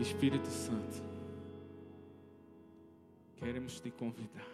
Espírito 0.00 0.46
Santo, 0.46 1.02
queremos 3.36 3.80
te 3.80 3.90
convidar 3.90 4.48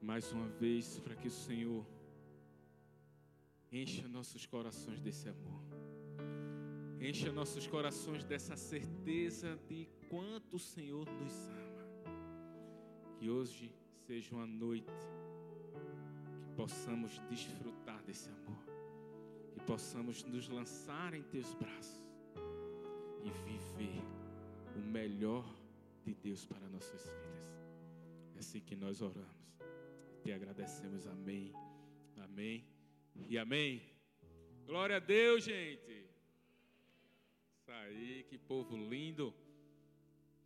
mais 0.00 0.30
uma 0.30 0.46
vez 0.46 1.00
para 1.00 1.16
que 1.16 1.26
o 1.26 1.30
Senhor 1.32 1.84
encha 3.72 4.06
nossos 4.06 4.46
corações 4.46 5.00
desse 5.00 5.28
amor. 5.28 5.60
Encha 7.00 7.32
nossos 7.32 7.66
corações 7.66 8.24
dessa 8.24 8.56
certeza 8.56 9.58
de 9.68 9.88
quanto 10.08 10.54
o 10.54 10.60
Senhor 10.60 11.04
nos 11.10 11.48
ama. 11.48 12.14
Que 13.18 13.28
hoje 13.28 13.74
seja 14.06 14.32
uma 14.32 14.46
noite 14.46 14.86
que 16.44 16.54
possamos 16.56 17.20
desfrutar 17.28 18.00
desse 18.04 18.30
amor. 18.30 18.64
Que 19.54 19.60
possamos 19.64 20.22
nos 20.22 20.48
lançar 20.48 21.14
em 21.14 21.22
teus 21.24 21.52
braços 21.54 22.07
e 23.24 23.30
viver 23.30 24.02
o 24.76 24.80
melhor 24.80 25.44
de 26.04 26.14
Deus 26.14 26.44
para 26.44 26.68
nossas 26.68 27.02
vidas. 27.08 27.48
É 28.36 28.38
assim 28.38 28.60
que 28.60 28.76
nós 28.76 29.02
oramos. 29.02 29.36
Te 30.22 30.32
agradecemos. 30.32 31.06
Amém. 31.06 31.52
Amém. 32.16 32.66
E 33.28 33.38
amém. 33.38 33.82
Glória 34.66 34.96
a 34.96 35.00
Deus, 35.00 35.44
gente. 35.44 36.06
Isso 37.56 37.70
aí, 37.70 38.24
que 38.28 38.38
povo 38.38 38.76
lindo. 38.76 39.34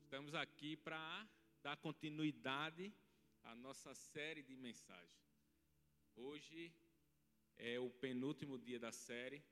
Estamos 0.05 0.35
aqui 0.35 0.77
para 0.77 1.29
dar 1.63 1.77
continuidade 1.77 2.93
à 3.45 3.55
nossa 3.55 3.95
série 3.95 4.43
de 4.43 4.57
mensagens. 4.57 5.23
Hoje 6.16 6.73
é 7.57 7.79
o 7.79 7.89
penúltimo 7.91 8.59
dia 8.59 8.79
da 8.79 8.93
série. 8.93 9.43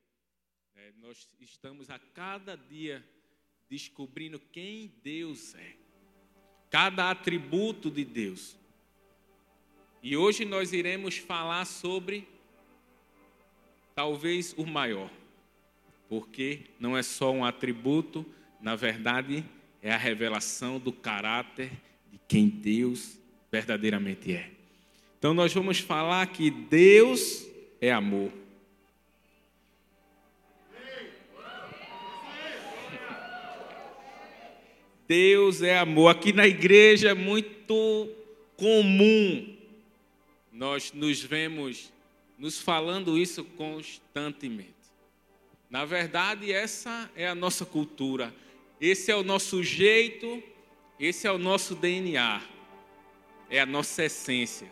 É, 0.76 0.92
nós 1.00 1.28
estamos 1.40 1.90
a 1.90 1.98
cada 1.98 2.56
dia 2.56 3.04
descobrindo 3.68 4.38
quem 4.52 4.92
Deus 5.02 5.54
é, 5.54 5.74
cada 6.70 7.10
atributo 7.10 7.90
de 7.90 8.04
Deus. 8.04 8.56
E 10.02 10.16
hoje 10.16 10.44
nós 10.44 10.72
iremos 10.72 11.16
falar 11.18 11.64
sobre 11.64 12.26
talvez 13.94 14.54
o 14.56 14.66
maior, 14.66 15.10
porque 16.08 16.62
não 16.78 16.96
é 16.96 17.02
só 17.02 17.30
um 17.32 17.44
atributo, 17.44 18.24
na 18.60 18.76
verdade 18.76 19.44
é 19.82 19.92
a 19.92 19.96
revelação 19.96 20.78
do 20.78 20.92
caráter 20.92 21.70
de 22.10 22.18
quem 22.28 22.48
Deus 22.48 23.18
verdadeiramente 23.50 24.32
é. 24.32 24.50
Então 25.18 25.34
nós 25.34 25.52
vamos 25.52 25.78
falar 25.78 26.26
que 26.28 26.50
Deus 26.50 27.46
é 27.80 27.92
amor. 27.92 28.32
Deus 35.10 35.60
é 35.60 35.76
amor. 35.76 36.08
Aqui 36.08 36.32
na 36.32 36.46
igreja 36.46 37.08
é 37.08 37.14
muito 37.14 38.08
comum 38.56 39.56
nós 40.52 40.92
nos 40.92 41.20
vemos 41.20 41.92
nos 42.38 42.60
falando 42.60 43.18
isso 43.18 43.42
constantemente. 43.42 44.72
Na 45.68 45.84
verdade, 45.84 46.52
essa 46.52 47.10
é 47.16 47.26
a 47.26 47.34
nossa 47.34 47.66
cultura, 47.66 48.32
esse 48.80 49.10
é 49.10 49.16
o 49.16 49.24
nosso 49.24 49.64
jeito, 49.64 50.40
esse 51.00 51.26
é 51.26 51.32
o 51.32 51.38
nosso 51.38 51.74
DNA, 51.74 52.40
é 53.50 53.58
a 53.58 53.66
nossa 53.66 54.04
essência. 54.04 54.70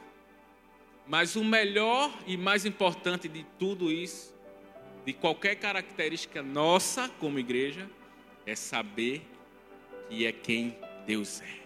Mas 1.09 1.35
o 1.35 1.43
melhor 1.43 2.17
e 2.29 2.37
mais 2.37 2.65
importante 2.65 3.27
de 3.27 3.45
tudo 3.59 3.91
isso, 3.91 4.33
de 5.05 5.13
qualquer 5.13 5.57
característica 5.57 6.45
nossa 6.45 7.09
como 7.09 7.41
igreja, 7.41 7.91
é 8.47 8.55
saber 8.55 9.21
que 10.09 10.27
é 10.27 10.33
quem 10.33 10.77
Deus 11.07 11.41
é, 11.41 11.61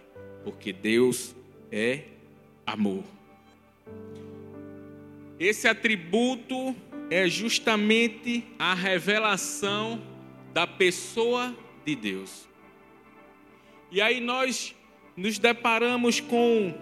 porque 0.44 0.72
Deus 0.72 1.34
é 1.70 2.04
amor. 2.66 3.04
Esse 5.38 5.66
atributo 5.66 6.74
é 7.10 7.28
justamente 7.28 8.44
a 8.58 8.74
revelação 8.74 10.00
da 10.52 10.66
pessoa 10.66 11.54
de 11.84 11.96
Deus. 11.96 12.48
E 13.90 14.00
aí 14.00 14.20
nós 14.20 14.74
nos 15.16 15.38
deparamos 15.38 16.20
com 16.20 16.74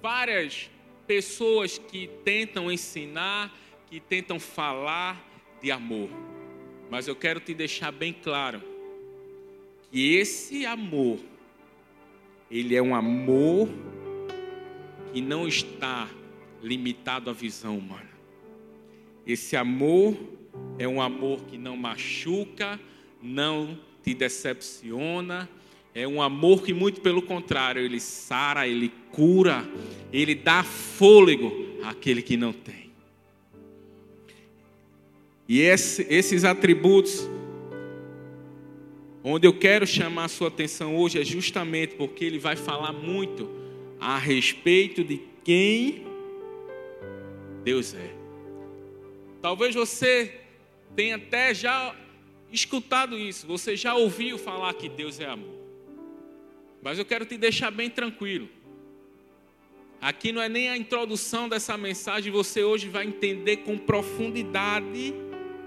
várias 0.00 0.70
pessoas 1.06 1.78
que 1.78 2.08
tentam 2.24 2.70
ensinar, 2.70 3.52
que 3.88 4.00
tentam 4.00 4.38
falar 4.38 5.22
de 5.60 5.70
amor. 5.70 6.08
Mas 6.88 7.08
eu 7.08 7.16
quero 7.16 7.40
te 7.40 7.52
deixar 7.52 7.90
bem 7.92 8.12
claro 8.12 8.69
que 9.90 10.14
esse 10.14 10.64
amor, 10.64 11.18
ele 12.50 12.74
é 12.74 12.82
um 12.82 12.94
amor 12.94 13.68
que 15.12 15.20
não 15.20 15.48
está 15.48 16.08
limitado 16.62 17.30
à 17.30 17.32
visão 17.32 17.78
humana. 17.78 18.10
Esse 19.26 19.56
amor 19.56 20.16
é 20.78 20.86
um 20.86 21.00
amor 21.00 21.44
que 21.44 21.58
não 21.58 21.76
machuca, 21.76 22.78
não 23.22 23.78
te 24.02 24.14
decepciona, 24.14 25.48
é 25.94 26.06
um 26.06 26.22
amor 26.22 26.62
que, 26.62 26.72
muito 26.72 27.00
pelo 27.00 27.20
contrário, 27.20 27.82
ele 27.82 27.98
sara, 27.98 28.66
ele 28.66 28.92
cura, 29.10 29.68
ele 30.12 30.34
dá 30.34 30.62
fôlego 30.62 31.52
àquele 31.82 32.22
que 32.22 32.36
não 32.36 32.52
tem. 32.52 32.90
E 35.48 35.60
esse, 35.60 36.06
esses 36.08 36.44
atributos 36.44 37.28
Onde 39.22 39.46
eu 39.46 39.52
quero 39.52 39.86
chamar 39.86 40.24
a 40.24 40.28
sua 40.28 40.48
atenção 40.48 40.96
hoje 40.96 41.20
é 41.20 41.24
justamente 41.24 41.94
porque 41.94 42.24
ele 42.24 42.38
vai 42.38 42.56
falar 42.56 42.92
muito 42.92 43.50
a 44.00 44.16
respeito 44.16 45.04
de 45.04 45.20
quem 45.44 46.06
Deus 47.62 47.94
é. 47.94 48.14
Talvez 49.42 49.74
você 49.74 50.40
tenha 50.96 51.16
até 51.16 51.52
já 51.52 51.94
escutado 52.50 53.18
isso, 53.18 53.46
você 53.46 53.76
já 53.76 53.94
ouviu 53.94 54.38
falar 54.38 54.72
que 54.74 54.88
Deus 54.88 55.20
é 55.20 55.26
amor. 55.26 55.60
Mas 56.82 56.98
eu 56.98 57.04
quero 57.04 57.26
te 57.26 57.36
deixar 57.36 57.70
bem 57.70 57.90
tranquilo. 57.90 58.48
Aqui 60.00 60.32
não 60.32 60.40
é 60.40 60.48
nem 60.48 60.70
a 60.70 60.78
introdução 60.78 61.46
dessa 61.46 61.76
mensagem, 61.76 62.32
você 62.32 62.64
hoje 62.64 62.88
vai 62.88 63.06
entender 63.06 63.58
com 63.58 63.76
profundidade 63.76 65.14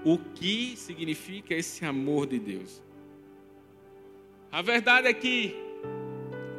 o 0.04 0.18
que 0.18 0.76
significa 0.76 1.54
esse 1.54 1.84
amor 1.84 2.26
de 2.26 2.40
Deus. 2.40 2.83
A 4.54 4.62
verdade 4.62 5.08
é 5.08 5.12
que 5.12 5.52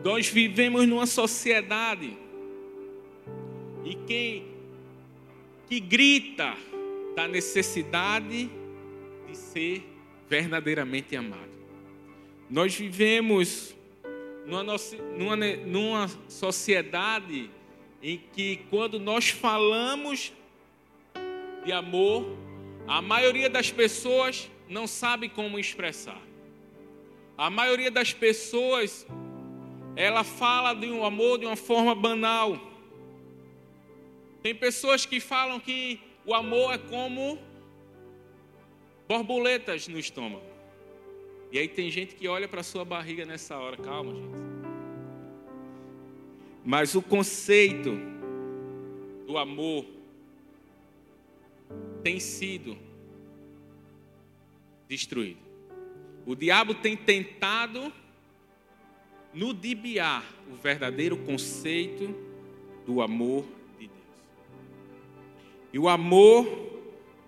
nós 0.04 0.28
vivemos 0.28 0.86
numa 0.86 1.06
sociedade 1.06 2.18
e 3.86 3.96
quem 4.06 4.46
que 5.70 5.80
grita 5.80 6.58
da 7.16 7.26
necessidade 7.26 8.50
de 9.26 9.38
ser 9.38 9.82
verdadeiramente 10.30 11.16
amado. 11.16 11.50
Nós 12.50 12.76
vivemos 12.76 13.74
numa, 14.46 14.76
numa, 15.18 15.38
numa 15.38 16.08
sociedade 16.28 17.50
em 18.04 18.22
que 18.34 18.58
quando 18.70 19.00
nós 19.00 19.30
falamos 19.30 20.34
de 21.64 21.72
amor, 21.72 22.28
a 22.86 23.02
maioria 23.02 23.50
das 23.50 23.72
pessoas 23.72 24.52
não 24.68 24.86
sabe 24.86 25.30
como 25.30 25.58
expressar. 25.58 26.35
A 27.38 27.50
maioria 27.50 27.92
das 27.92 28.14
pessoas, 28.14 29.06
ela 29.96 30.24
fala 30.24 30.74
de 30.74 30.88
um 30.88 31.04
amor 31.04 31.38
de 31.38 31.46
uma 31.46 31.56
forma 31.56 31.94
banal. 31.94 32.58
Tem 34.42 34.56
pessoas 34.56 35.06
que 35.06 35.20
falam 35.20 35.60
que 35.60 36.00
o 36.26 36.34
amor 36.34 36.74
é 36.74 36.78
como 36.78 37.38
borboletas 39.08 39.88
no 39.88 40.00
estômago. 40.00 40.46
E 41.52 41.60
aí 41.60 41.68
tem 41.68 41.92
gente 41.92 42.16
que 42.16 42.28
olha 42.28 42.48
para 42.48 42.64
sua 42.64 42.84
barriga 42.84 43.26
nessa 43.26 43.58
hora, 43.58 43.78
calma, 43.78 44.14
gente. 44.14 44.36
Mas 46.64 46.96
o 46.96 47.02
conceito 47.02 47.92
do 49.28 49.38
amor 49.38 49.86
tem 52.04 52.20
sido 52.20 52.78
destruído. 54.88 55.45
O 56.26 56.36
diabo 56.36 56.74
tem 56.74 56.98
tentado 56.98 57.94
nudibiar 59.32 60.24
o 60.52 60.56
verdadeiro 60.56 61.18
conceito 61.18 62.16
do 62.86 63.02
amor 63.02 63.46
de 63.78 63.88
Deus. 63.88 64.00
E 65.72 65.78
o 65.78 65.88
amor, 65.88 66.48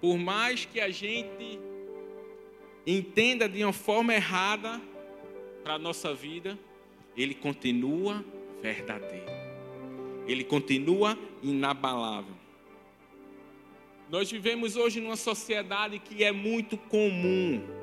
por 0.01 0.17
mais 0.17 0.65
que 0.65 0.79
a 0.79 0.89
gente 0.89 1.59
entenda 2.87 3.47
de 3.47 3.63
uma 3.63 3.73
forma 3.73 4.15
errada 4.15 4.81
para 5.63 5.75
a 5.75 5.79
nossa 5.79 6.13
vida, 6.13 6.57
ele 7.15 7.35
continua 7.35 8.25
verdadeiro. 8.61 9.25
Ele 10.25 10.43
continua 10.43 11.17
inabalável. 11.43 12.35
Nós 14.09 14.31
vivemos 14.31 14.75
hoje 14.75 14.99
numa 15.01 15.17
sociedade 15.17 15.99
que 15.99 16.23
é 16.23 16.31
muito 16.31 16.77
comum 16.77 17.76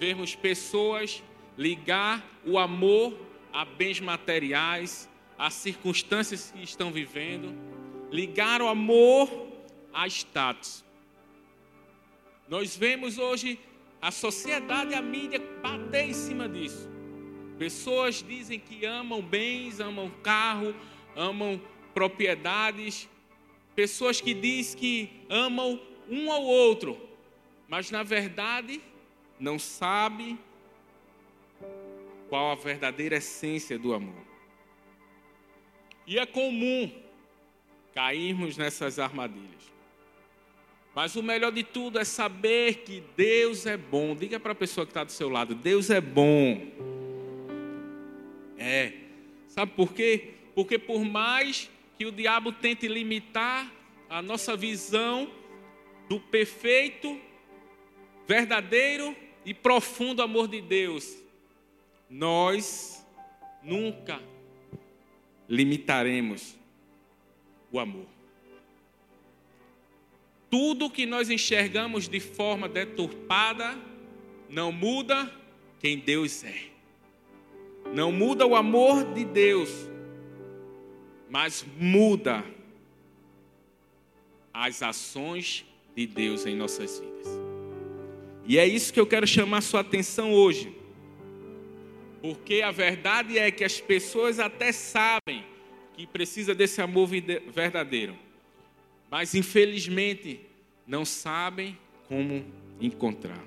vermos 0.00 0.34
pessoas 0.34 1.22
ligar 1.58 2.26
o 2.46 2.58
amor 2.58 3.14
a 3.52 3.66
bens 3.66 4.00
materiais, 4.00 5.06
a 5.38 5.50
circunstâncias 5.50 6.50
que 6.50 6.62
estão 6.62 6.90
vivendo, 6.90 7.54
ligar 8.10 8.62
o 8.62 8.68
amor 8.68 9.28
a 9.92 10.06
status. 10.06 10.82
Nós 12.48 12.74
vemos 12.74 13.18
hoje 13.18 13.60
a 14.00 14.10
sociedade 14.10 14.92
e 14.92 14.94
a 14.94 15.02
mídia 15.02 15.38
bater 15.60 16.08
em 16.08 16.14
cima 16.14 16.48
disso. 16.48 16.88
Pessoas 17.58 18.24
dizem 18.26 18.58
que 18.58 18.86
amam 18.86 19.20
bens, 19.20 19.80
amam 19.80 20.10
carro, 20.22 20.74
amam 21.14 21.60
propriedades. 21.92 23.06
Pessoas 23.76 24.18
que 24.18 24.32
dizem 24.32 24.78
que 24.78 25.10
amam 25.28 25.78
um 26.08 26.32
ao 26.32 26.42
outro, 26.42 26.98
mas 27.68 27.90
na 27.90 28.02
verdade 28.02 28.80
não 29.40 29.58
sabem 29.58 30.38
qual 32.28 32.52
a 32.52 32.54
verdadeira 32.54 33.16
essência 33.16 33.78
do 33.78 33.94
amor. 33.94 34.22
E 36.06 36.18
é 36.18 36.26
comum 36.26 36.92
cairmos 37.94 38.56
nessas 38.56 38.98
armadilhas. 38.98 39.70
Mas 40.94 41.16
o 41.16 41.22
melhor 41.22 41.52
de 41.52 41.62
tudo 41.62 41.98
é 41.98 42.04
saber 42.04 42.82
que 42.84 43.02
Deus 43.16 43.64
é 43.64 43.76
bom. 43.76 44.14
Diga 44.14 44.38
para 44.38 44.52
a 44.52 44.56
pessoa 44.56 44.84
que 44.84 44.90
está 44.90 45.04
do 45.04 45.12
seu 45.12 45.28
lado: 45.28 45.54
Deus 45.54 45.88
é 45.88 46.00
bom. 46.00 46.66
É. 48.58 48.92
Sabe 49.48 49.72
por 49.72 49.92
quê? 49.92 50.34
Porque 50.54 50.78
por 50.78 51.04
mais 51.04 51.70
que 51.96 52.06
o 52.06 52.12
diabo 52.12 52.52
tente 52.52 52.86
limitar 52.86 53.70
a 54.08 54.20
nossa 54.20 54.56
visão 54.56 55.30
do 56.08 56.18
perfeito, 56.18 57.20
verdadeiro 58.26 59.16
e 59.44 59.54
profundo 59.54 60.22
amor 60.22 60.48
de 60.48 60.60
Deus, 60.60 61.16
nós 62.08 63.06
nunca 63.62 64.20
limitaremos 65.48 66.56
o 67.72 67.78
amor. 67.78 68.06
Tudo 70.50 70.90
que 70.90 71.06
nós 71.06 71.30
enxergamos 71.30 72.08
de 72.08 72.18
forma 72.18 72.68
deturpada 72.68 73.78
não 74.48 74.72
muda 74.72 75.32
quem 75.78 75.98
Deus 75.98 76.42
é. 76.42 76.70
Não 77.94 78.12
muda 78.12 78.46
o 78.46 78.54
amor 78.54 79.14
de 79.14 79.24
Deus, 79.24 79.70
mas 81.28 81.64
muda 81.78 82.44
as 84.52 84.82
ações 84.82 85.64
de 85.94 86.06
Deus 86.06 86.44
em 86.46 86.56
nossas 86.56 86.98
vidas. 86.98 87.39
E 88.46 88.58
é 88.58 88.66
isso 88.66 88.92
que 88.92 89.00
eu 89.00 89.06
quero 89.06 89.26
chamar 89.26 89.58
a 89.58 89.62
sua 89.62 89.80
atenção 89.80 90.32
hoje. 90.32 90.74
Porque 92.20 92.62
a 92.62 92.70
verdade 92.70 93.38
é 93.38 93.50
que 93.50 93.64
as 93.64 93.80
pessoas 93.80 94.38
até 94.38 94.72
sabem 94.72 95.44
que 95.94 96.06
precisa 96.06 96.54
desse 96.54 96.80
amor 96.80 97.08
verdadeiro 97.08 98.16
mas 99.10 99.34
infelizmente 99.34 100.40
não 100.86 101.04
sabem 101.04 101.76
como 102.06 102.44
encontrar. 102.80 103.44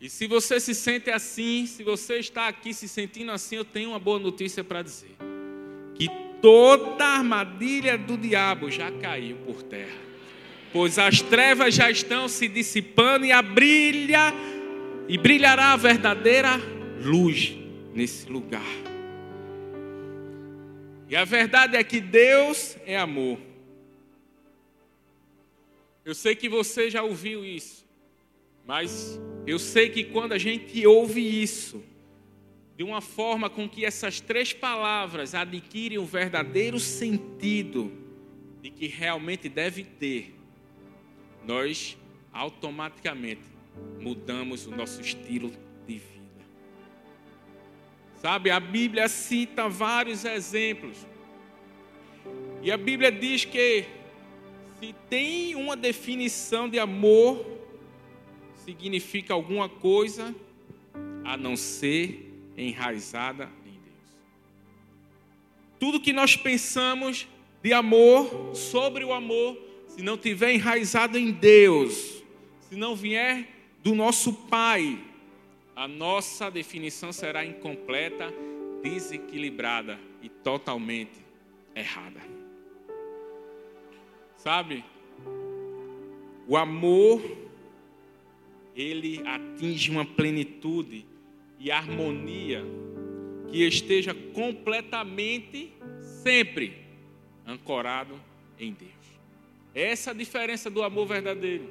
E 0.00 0.08
se 0.08 0.26
você 0.26 0.58
se 0.58 0.74
sente 0.74 1.10
assim, 1.10 1.66
se 1.66 1.84
você 1.84 2.18
está 2.18 2.48
aqui 2.48 2.72
se 2.72 2.88
sentindo 2.88 3.30
assim, 3.30 3.56
eu 3.56 3.64
tenho 3.64 3.90
uma 3.90 3.98
boa 3.98 4.18
notícia 4.18 4.64
para 4.64 4.80
dizer: 4.80 5.14
que 5.94 6.08
toda 6.40 7.04
a 7.04 7.18
armadilha 7.18 7.98
do 7.98 8.16
diabo 8.16 8.70
já 8.70 8.90
caiu 8.90 9.36
por 9.38 9.62
terra, 9.62 10.00
pois 10.72 10.98
as 10.98 11.20
trevas 11.20 11.74
já 11.74 11.90
estão 11.90 12.28
se 12.28 12.48
dissipando 12.48 13.26
e 13.26 13.32
a 13.32 13.42
brilha 13.42 14.32
e 15.08 15.18
brilhará 15.18 15.72
a 15.72 15.76
verdadeira 15.76 16.60
luz 17.02 17.56
nesse 17.92 18.30
lugar. 18.30 18.62
E 21.08 21.16
a 21.16 21.24
verdade 21.24 21.76
é 21.76 21.82
que 21.82 22.00
Deus 22.00 22.76
é 22.86 22.96
amor. 22.96 23.38
Eu 26.04 26.14
sei 26.14 26.34
que 26.36 26.48
você 26.48 26.88
já 26.88 27.02
ouviu 27.02 27.44
isso, 27.44 27.84
mas 28.66 29.20
eu 29.46 29.58
sei 29.58 29.88
que 29.88 30.04
quando 30.04 30.32
a 30.32 30.38
gente 30.38 30.86
ouve 30.86 31.20
isso, 31.42 31.82
de 32.76 32.84
uma 32.84 33.00
forma 33.00 33.50
com 33.50 33.68
que 33.68 33.84
essas 33.84 34.20
três 34.20 34.52
palavras 34.52 35.34
adquirem 35.34 35.98
o 35.98 36.06
verdadeiro 36.06 36.80
sentido 36.80 37.92
de 38.62 38.70
que 38.70 38.86
realmente 38.86 39.48
deve 39.48 39.84
ter, 39.84 40.34
nós 41.46 41.96
automaticamente 42.32 43.42
mudamos 44.00 44.66
o 44.66 44.70
nosso 44.70 45.00
estilo 45.00 45.50
de 45.86 45.94
vida. 45.94 46.20
Sabe, 48.20 48.50
a 48.50 48.60
Bíblia 48.60 49.08
cita 49.08 49.68
vários 49.68 50.24
exemplos. 50.24 51.06
E 52.62 52.70
a 52.70 52.76
Bíblia 52.76 53.10
diz 53.10 53.44
que 53.44 53.86
se 54.78 54.94
tem 55.08 55.54
uma 55.54 55.76
definição 55.76 56.68
de 56.68 56.78
amor, 56.78 57.44
significa 58.56 59.32
alguma 59.32 59.68
coisa 59.68 60.34
a 61.24 61.36
não 61.36 61.56
ser 61.56 62.30
enraizada 62.56 63.44
em 63.64 63.72
Deus. 63.72 64.16
Tudo 65.78 66.00
que 66.00 66.12
nós 66.12 66.36
pensamos 66.36 67.26
de 67.62 67.72
amor, 67.72 68.54
sobre 68.54 69.04
o 69.04 69.12
amor, 69.12 69.69
se 69.90 70.02
não 70.02 70.16
tiver 70.16 70.54
enraizado 70.54 71.18
em 71.18 71.32
Deus, 71.32 72.22
se 72.68 72.76
não 72.76 72.94
vier 72.94 73.48
do 73.82 73.94
nosso 73.94 74.32
Pai, 74.32 74.98
a 75.74 75.88
nossa 75.88 76.50
definição 76.50 77.12
será 77.12 77.44
incompleta, 77.44 78.32
desequilibrada 78.82 79.98
e 80.22 80.28
totalmente 80.28 81.18
errada. 81.74 82.20
Sabe? 84.36 84.84
O 86.46 86.56
amor, 86.56 87.20
ele 88.74 89.20
atinge 89.26 89.90
uma 89.90 90.04
plenitude 90.04 91.04
e 91.58 91.70
harmonia 91.70 92.64
que 93.50 93.66
esteja 93.66 94.14
completamente, 94.14 95.72
sempre 96.22 96.78
ancorado 97.46 98.14
em 98.58 98.72
Deus. 98.72 98.99
Essa 99.74 100.10
é 100.10 100.12
a 100.12 100.16
diferença 100.16 100.68
do 100.68 100.82
amor 100.82 101.06
verdadeiro. 101.06 101.68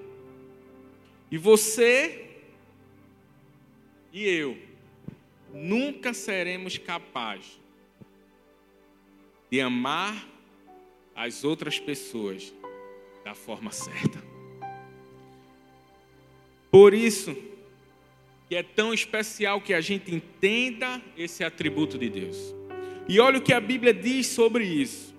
E 1.32 1.38
você 1.38 2.26
e 4.12 4.26
eu 4.26 4.58
nunca 5.54 6.14
seremos 6.14 6.78
capazes 6.78 7.60
de 9.52 9.62
amar 9.62 10.28
as 11.16 11.44
outras 11.44 11.80
pessoas 11.80 12.54
da 13.24 13.36
forma 13.36 13.72
certa. 13.72 14.24
Por 16.72 16.94
isso 16.94 17.36
que 18.48 18.56
é 18.56 18.64
tão 18.64 18.94
especial 18.94 19.62
que 19.62 19.74
a 19.74 19.82
gente 19.82 20.14
entenda 20.14 21.02
esse 21.18 21.44
atributo 21.44 21.98
de 21.98 22.10
Deus. 22.10 22.56
E 23.08 23.20
olha 23.20 23.40
o 23.40 23.42
que 23.42 23.54
a 23.54 23.60
Bíblia 23.60 23.94
diz 23.94 24.28
sobre 24.28 24.64
isso. 24.66 25.14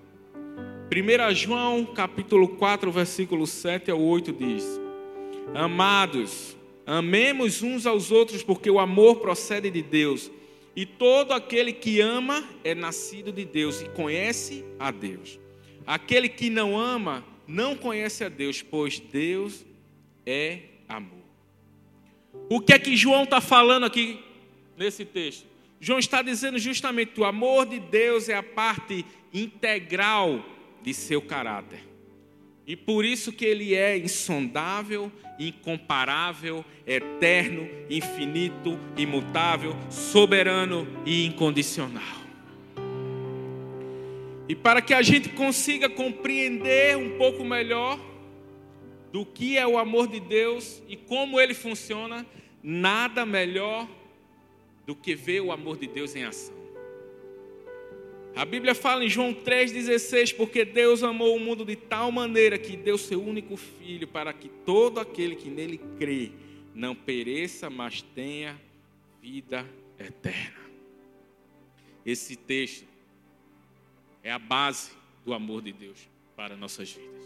1 0.93 1.35
João, 1.37 1.87
capítulo 1.87 2.49
4, 2.49 2.91
versículo 2.91 3.47
7 3.47 3.93
ao 3.93 4.01
8 4.01 4.33
diz: 4.33 4.65
Amados, 5.55 6.57
amemos 6.85 7.63
uns 7.63 7.87
aos 7.87 8.11
outros, 8.11 8.43
porque 8.43 8.69
o 8.69 8.81
amor 8.81 9.21
procede 9.21 9.71
de 9.71 9.83
Deus. 9.83 10.29
E 10.75 10.85
todo 10.85 11.31
aquele 11.31 11.73
que 11.73 12.01
ama 12.01 12.45
é 12.65 12.75
nascido 12.75 13.31
de 13.31 13.45
Deus 13.45 13.81
e 13.81 13.89
conhece 13.91 14.65
a 14.81 14.91
Deus. 14.91 15.39
Aquele 15.87 16.29
que 16.29 16.51
não 16.51 16.77
ama 16.77 17.25
não 17.47 17.77
conhece 17.77 18.25
a 18.25 18.29
Deus, 18.29 18.61
pois 18.61 18.99
Deus 18.99 19.65
é 20.27 20.59
amor. 20.89 21.23
O 22.49 22.61
que 22.61 22.73
é 22.73 22.79
que 22.81 22.97
João 22.97 23.23
está 23.23 23.41
falando 23.41 23.87
aqui 23.87 24.19
nesse 24.77 25.05
texto? 25.05 25.47
João 25.81 26.01
está 26.01 26.21
dizendo 26.21 26.59
justamente 26.59 27.13
que 27.13 27.21
o 27.21 27.25
amor 27.25 27.65
de 27.65 27.79
Deus 27.79 28.29
é 28.29 28.35
a 28.35 28.43
parte 28.43 29.05
integral 29.33 30.45
de 30.83 30.95
seu 30.95 31.21
caráter. 31.21 31.81
E 32.67 32.77
por 32.77 33.05
isso 33.05 33.33
que 33.33 33.45
ele 33.45 33.75
é 33.75 33.99
insondável, 33.99 35.11
incomparável, 35.39 36.65
eterno, 36.87 37.69
infinito, 37.89 38.79
imutável, 38.97 39.75
soberano 39.91 40.87
e 41.05 41.27
incondicional. 41.27 42.21
E 44.49 44.55
para 44.55 44.81
que 44.83 44.95
a 44.95 45.03
gente 45.03 45.29
consiga 45.31 45.89
compreender 45.89 46.97
um 46.97 47.17
pouco 47.17 47.45
melhor 47.45 47.99
do 49.13 49.25
que 49.25 49.57
é 49.57 49.67
o 49.67 49.79
amor 49.79 50.07
de 50.07 50.21
Deus 50.21 50.83
e 50.89 50.97
como 50.97 51.41
ele 51.41 51.55
funciona, 51.55 52.27
nada 52.63 53.27
melhor 53.27 53.89
do 54.87 54.95
que 54.95 55.15
ver 55.15 55.41
o 55.41 55.53
amor 55.53 55.77
de 55.77 55.87
Deus 55.87 56.15
em 56.15 56.25
ação. 56.25 56.60
A 58.35 58.45
Bíblia 58.45 58.75
fala 58.75 59.05
em 59.05 59.09
João 59.09 59.35
3,16: 59.35 60.37
Porque 60.37 60.65
Deus 60.65 61.03
amou 61.03 61.37
o 61.37 61.41
mundo 61.41 61.65
de 61.65 61.77
tal 61.77 62.11
maneira 62.13 62.59
que 62.59 62.77
deu 62.77 62.97
seu 62.97 63.23
único 63.23 63.57
filho, 63.57 64.07
para 64.07 64.33
que 64.33 64.49
todo 64.49 65.01
aquele 65.01 65.35
que 65.35 65.51
nele 65.51 65.79
crê 65.99 66.33
não 66.75 66.95
pereça, 66.95 67.69
mas 67.69 68.03
tenha 68.03 68.61
vida 69.21 69.67
eterna. 69.99 70.61
Esse 72.07 72.37
texto 72.37 72.87
é 74.23 74.31
a 74.31 74.39
base 74.39 74.93
do 75.25 75.35
amor 75.35 75.63
de 75.63 75.73
Deus 75.73 76.09
para 76.37 76.57
nossas 76.57 76.93
vidas. 76.93 77.21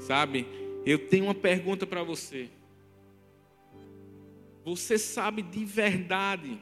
Sabe, 0.00 0.46
eu 0.84 0.98
tenho 1.08 1.24
uma 1.24 1.34
pergunta 1.34 1.86
para 1.86 2.02
você. 2.02 2.48
Você 4.64 4.98
sabe 4.98 5.42
de 5.42 5.64
verdade 5.64 6.60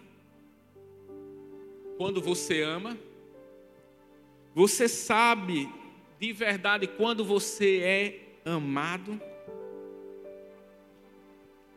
quando 1.97 2.21
você 2.21 2.62
ama? 2.62 2.97
Você 4.54 4.88
sabe 4.88 5.68
de 6.20 6.32
verdade 6.32 6.87
quando 6.87 7.25
você 7.25 7.80
é 7.80 8.20
amado? 8.44 9.20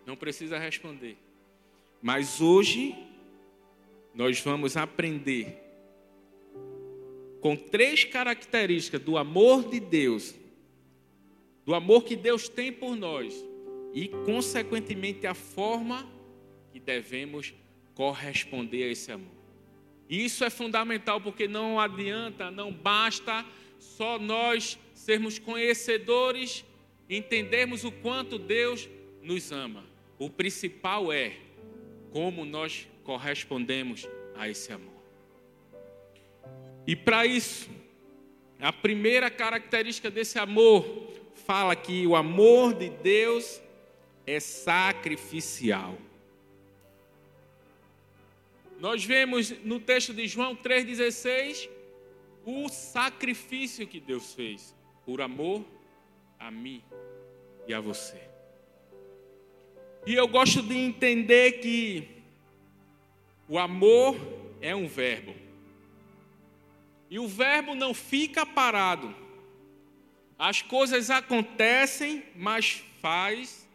Não 0.06 0.16
precisa 0.16 0.60
responder. 0.60 1.18
Mas 2.02 2.40
hoje 2.40 2.96
nós 4.14 4.40
vamos 4.42 4.78
aprender 4.78 5.58
com 7.42 7.56
três 7.56 8.04
características 8.04 9.02
do 9.02 9.18
amor 9.18 9.70
de 9.70 9.80
Deus, 9.80 10.36
do 11.66 11.74
amor 11.74 12.04
que 12.04 12.16
Deus 12.16 12.48
tem 12.48 12.72
por 12.72 12.96
nós 12.96 13.34
e, 13.94 14.08
consequentemente, 14.26 15.26
a 15.26 15.34
forma 15.34 16.08
que 16.72 16.80
devemos 16.80 17.54
corresponder 17.96 18.84
a 18.84 18.92
esse 18.92 19.12
amor. 19.12 19.37
E 20.10 20.24
isso 20.24 20.44
é 20.44 20.50
fundamental 20.50 21.20
porque 21.20 21.48
não 21.48 21.80
adianta, 21.80 22.50
não 22.50 22.72
basta 22.72 23.46
só 23.80 24.18
nós 24.18 24.78
sermos 24.94 25.38
conhecedores, 25.38 26.64
entendermos 27.10 27.84
o 27.84 27.92
quanto 27.92 28.40
Deus 28.40 28.88
nos 29.22 29.52
ama. 29.52 29.84
O 30.18 30.30
principal 30.30 31.12
é 31.12 31.34
como 32.12 32.46
nós 32.46 32.88
correspondemos 33.04 34.08
a 34.36 34.50
esse 34.50 34.72
amor. 34.72 34.98
E 36.86 36.96
para 36.96 37.26
isso, 37.26 37.70
a 38.60 38.72
primeira 38.72 39.30
característica 39.30 40.10
desse 40.10 40.40
amor 40.40 41.12
fala 41.46 41.76
que 41.76 42.08
o 42.08 42.16
amor 42.16 42.74
de 42.74 42.90
Deus 42.90 43.62
é 44.26 44.40
sacrificial. 44.40 45.98
Nós 48.80 49.04
vemos 49.04 49.50
no 49.64 49.80
texto 49.80 50.14
de 50.14 50.28
João 50.28 50.56
3,16 50.56 51.70
o 52.46 52.70
sacrifício 52.70 53.88
que 53.88 54.00
Deus 54.00 54.34
fez 54.34 54.76
por 55.06 55.22
amor 55.22 55.66
a 56.40 56.52
mim 56.52 56.84
e 57.68 57.74
a 57.74 57.82
você. 57.82 58.22
E 60.06 60.14
eu 60.14 60.28
gosto 60.28 60.62
de 60.62 60.76
entender 60.76 61.60
que 61.60 62.08
o 63.50 63.58
amor 63.58 64.16
é 64.62 64.76
um 64.76 64.88
verbo. 64.88 65.34
E 67.10 67.20
o 67.20 67.28
verbo 67.28 67.74
não 67.74 67.94
fica 67.94 68.46
parado. 68.46 69.14
As 70.38 70.62
coisas 70.62 71.10
acontecem, 71.10 72.24
mas 72.36 72.84
faz 73.02 73.68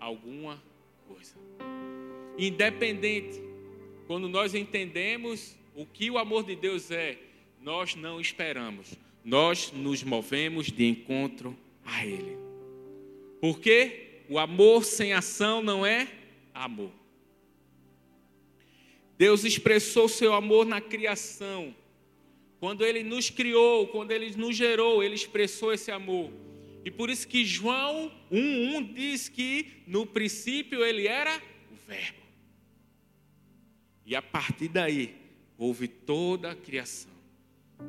alguma 0.00 0.60
coisa. 1.06 1.34
Independente, 2.36 3.45
quando 4.06 4.28
nós 4.28 4.54
entendemos 4.54 5.56
o 5.74 5.84
que 5.84 6.10
o 6.10 6.18
amor 6.18 6.44
de 6.44 6.56
Deus 6.56 6.90
é, 6.90 7.18
nós 7.60 7.94
não 7.94 8.20
esperamos, 8.20 8.94
nós 9.24 9.72
nos 9.72 10.02
movemos 10.02 10.66
de 10.66 10.86
encontro 10.86 11.56
a 11.84 12.06
Ele. 12.06 12.36
Porque 13.40 14.22
o 14.28 14.38
amor 14.38 14.84
sem 14.84 15.12
ação 15.12 15.62
não 15.62 15.84
é 15.84 16.08
amor. 16.54 16.90
Deus 19.18 19.44
expressou 19.44 20.08
seu 20.08 20.34
amor 20.34 20.66
na 20.66 20.80
criação. 20.80 21.74
Quando 22.60 22.84
ele 22.84 23.02
nos 23.02 23.30
criou, 23.30 23.86
quando 23.88 24.10
ele 24.10 24.34
nos 24.36 24.56
gerou, 24.56 25.02
ele 25.02 25.14
expressou 25.14 25.72
esse 25.72 25.90
amor. 25.90 26.30
E 26.84 26.90
por 26.90 27.10
isso 27.10 27.26
que 27.26 27.44
João 27.44 28.12
1:1 28.30 28.94
diz 28.94 29.28
que 29.28 29.82
no 29.86 30.06
princípio 30.06 30.84
ele 30.84 31.06
era 31.06 31.36
o 31.72 31.76
verbo. 31.86 32.25
E 34.06 34.14
a 34.14 34.22
partir 34.22 34.68
daí 34.68 35.16
houve 35.58 35.88
toda 35.88 36.52
a 36.52 36.54
criação. 36.54 37.10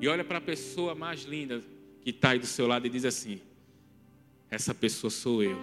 E 0.02 0.08
olha 0.08 0.24
para 0.24 0.40
a 0.40 0.42
pessoa 0.42 0.96
mais 0.96 1.22
linda 1.22 1.64
que 2.02 2.10
está 2.10 2.32
aí 2.32 2.40
do 2.40 2.48
seu 2.48 2.66
lado 2.66 2.88
e 2.88 2.90
diz 2.90 3.06
assim: 3.06 3.40
essa 4.50 4.74
pessoa 4.74 5.12
sou 5.12 5.44
eu 5.44 5.58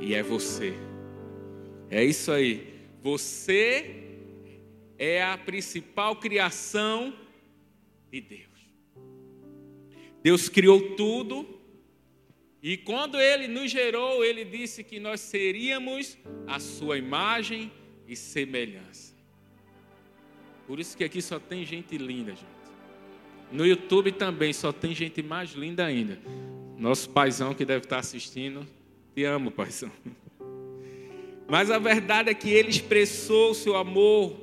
e 0.00 0.12
é 0.12 0.22
você. 0.22 0.74
É 1.88 2.04
isso 2.04 2.32
aí. 2.32 2.74
Você 3.02 4.18
é 4.98 5.22
a 5.22 5.38
principal 5.38 6.16
criação 6.16 7.16
de 8.10 8.20
Deus. 8.20 8.42
Deus 10.22 10.48
criou 10.48 10.96
tudo 10.96 11.60
e 12.62 12.78
quando 12.78 13.20
ele 13.20 13.46
nos 13.46 13.70
gerou, 13.70 14.24
ele 14.24 14.44
disse 14.44 14.82
que 14.82 14.98
nós 14.98 15.20
seríamos 15.20 16.16
a 16.46 16.58
sua 16.58 16.96
imagem 16.96 17.70
e 18.08 18.16
semelhança. 18.16 19.13
Por 20.66 20.80
isso 20.80 20.96
que 20.96 21.04
aqui 21.04 21.20
só 21.20 21.38
tem 21.38 21.64
gente 21.64 21.96
linda, 21.98 22.30
gente. 22.30 22.46
No 23.52 23.66
YouTube 23.66 24.12
também 24.12 24.52
só 24.52 24.72
tem 24.72 24.94
gente 24.94 25.22
mais 25.22 25.52
linda 25.52 25.84
ainda. 25.84 26.18
Nosso 26.78 27.08
paizão 27.10 27.54
que 27.54 27.64
deve 27.64 27.84
estar 27.84 27.98
assistindo, 27.98 28.66
te 29.14 29.24
amo, 29.24 29.50
paizão. 29.50 29.92
Mas 31.46 31.70
a 31.70 31.78
verdade 31.78 32.30
é 32.30 32.34
que 32.34 32.50
ele 32.50 32.70
expressou 32.70 33.50
o 33.50 33.54
seu 33.54 33.76
amor 33.76 34.36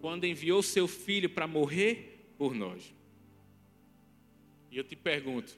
quando 0.00 0.24
enviou 0.24 0.62
seu 0.62 0.88
filho 0.88 1.30
para 1.30 1.46
morrer 1.46 2.32
por 2.36 2.54
nós. 2.54 2.92
E 4.70 4.76
eu 4.76 4.84
te 4.84 4.96
pergunto, 4.96 5.56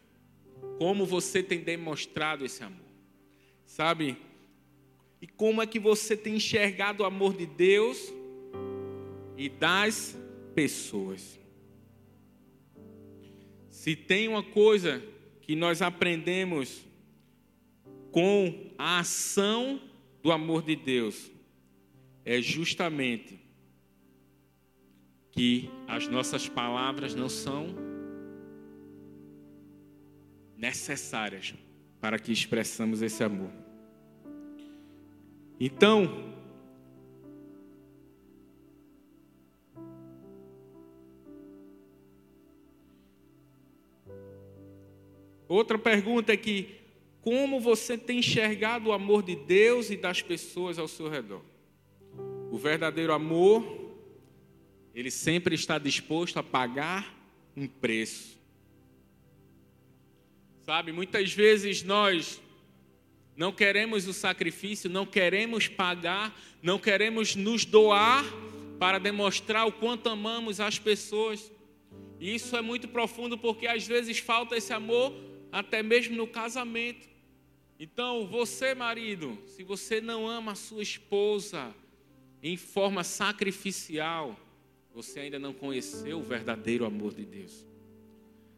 como 0.78 1.06
você 1.06 1.42
tem 1.42 1.60
demonstrado 1.60 2.44
esse 2.44 2.62
amor? 2.62 2.78
Sabe? 3.64 4.16
E 5.20 5.26
como 5.26 5.62
é 5.62 5.66
que 5.66 5.78
você 5.78 6.16
tem 6.16 6.36
enxergado 6.36 7.02
o 7.02 7.06
amor 7.06 7.34
de 7.34 7.46
Deus 7.46 8.12
e 9.36 9.48
das 9.48 10.16
pessoas? 10.54 11.38
Se 13.68 13.96
tem 13.96 14.28
uma 14.28 14.42
coisa 14.42 15.02
que 15.40 15.56
nós 15.56 15.82
aprendemos 15.82 16.84
com 18.10 18.70
a 18.78 19.00
ação 19.00 19.80
do 20.22 20.30
amor 20.30 20.62
de 20.62 20.76
Deus 20.76 21.30
é 22.24 22.40
justamente 22.40 23.40
que 25.32 25.70
as 25.88 26.06
nossas 26.06 26.48
palavras 26.48 27.14
não 27.14 27.28
são 27.28 27.74
necessárias 30.56 31.54
para 32.00 32.18
que 32.18 32.30
expressamos 32.30 33.02
esse 33.02 33.24
amor. 33.24 33.50
Então, 35.58 36.31
outra 45.54 45.78
pergunta 45.78 46.32
é 46.32 46.36
que 46.36 46.82
como 47.20 47.60
você 47.60 47.96
tem 47.96 48.18
enxergado 48.18 48.88
o 48.88 48.92
amor 48.92 49.22
de 49.22 49.36
Deus 49.36 49.90
e 49.90 49.96
das 49.96 50.20
pessoas 50.20 50.78
ao 50.78 50.88
seu 50.88 51.08
redor? 51.08 51.42
O 52.50 52.58
verdadeiro 52.58 53.12
amor, 53.12 53.64
ele 54.92 55.10
sempre 55.10 55.54
está 55.54 55.78
disposto 55.78 56.38
a 56.38 56.42
pagar 56.42 57.16
um 57.56 57.68
preço. 57.68 58.40
Sabe, 60.64 60.92
muitas 60.92 61.32
vezes 61.32 61.82
nós 61.82 62.40
não 63.36 63.52
queremos 63.52 64.06
o 64.06 64.12
sacrifício, 64.12 64.90
não 64.90 65.06
queremos 65.06 65.68
pagar, 65.68 66.38
não 66.62 66.78
queremos 66.78 67.34
nos 67.34 67.64
doar 67.64 68.24
para 68.78 68.98
demonstrar 68.98 69.66
o 69.66 69.72
quanto 69.72 70.08
amamos 70.08 70.60
as 70.60 70.78
pessoas. 70.78 71.52
E 72.18 72.34
isso 72.34 72.56
é 72.56 72.60
muito 72.60 72.88
profundo 72.88 73.38
porque 73.38 73.66
às 73.66 73.86
vezes 73.86 74.18
falta 74.18 74.56
esse 74.56 74.72
amor 74.72 75.31
até 75.52 75.82
mesmo 75.82 76.16
no 76.16 76.26
casamento. 76.26 77.06
Então, 77.78 78.26
você, 78.26 78.74
marido, 78.74 79.38
se 79.46 79.62
você 79.62 80.00
não 80.00 80.26
ama 80.26 80.52
a 80.52 80.56
sua 80.56 80.82
esposa 80.82 81.74
em 82.42 82.56
forma 82.56 83.04
sacrificial, 83.04 84.38
você 84.94 85.20
ainda 85.20 85.38
não 85.38 85.52
conheceu 85.52 86.18
o 86.18 86.22
verdadeiro 86.22 86.84
amor 86.84 87.14
de 87.14 87.24
Deus. 87.24 87.66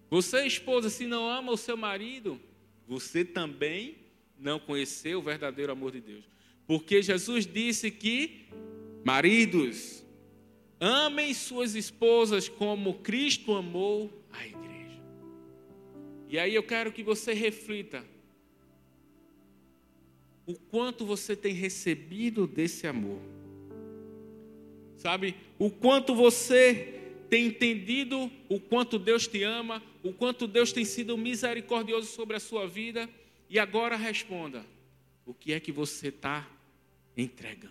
Você, 0.09 0.47
esposa, 0.47 0.89
se 0.89 1.07
não 1.07 1.29
ama 1.29 1.53
o 1.53 1.57
seu 1.57 1.77
marido, 1.77 2.41
você 2.87 3.25
também 3.25 3.97
não 4.39 4.61
conheceu 4.61 5.19
o 5.19 5.23
verdadeiro 5.23 5.73
amor 5.73 5.91
de 5.91 6.01
Deus. 6.01 6.25
Porque 6.67 7.03
Jesus 7.03 7.47
disse 7.47 7.91
que, 7.91 8.47
maridos, 9.05 10.05
amem 10.79 11.35
suas 11.35 11.75
esposas 11.75 12.49
como 12.49 12.95
Cristo 12.95 13.55
amou 13.55 14.13
a. 14.33 14.54
E 16.35 16.39
aí 16.41 16.53
eu 16.53 16.65
quero 16.65 16.91
que 16.91 17.05
você 17.05 17.33
reflita 17.33 18.05
o 20.45 20.55
quanto 20.57 21.07
você 21.07 21.37
tem 21.37 21.55
recebido 21.55 22.45
desse 22.45 22.89
amor. 22.89 23.21
Sabe? 24.97 25.37
O 25.61 25.71
quanto 25.71 26.13
você 26.13 27.03
tem 27.31 27.47
entendido 27.47 28.29
o 28.49 28.59
quanto 28.59 28.99
Deus 28.99 29.29
te 29.29 29.45
ama, 29.45 29.81
o 30.03 30.13
quanto 30.13 30.49
Deus 30.49 30.73
tem 30.73 30.85
sido 30.85 31.17
misericordioso 31.17 32.09
sobre 32.09 32.35
a 32.35 32.41
sua 32.41 32.67
vida. 32.67 33.09
E 33.49 33.57
agora 33.57 33.95
responda: 33.95 34.67
o 35.25 35.33
que 35.33 35.53
é 35.53 35.61
que 35.61 35.71
você 35.71 36.09
está 36.09 36.51
entregando? 37.17 37.71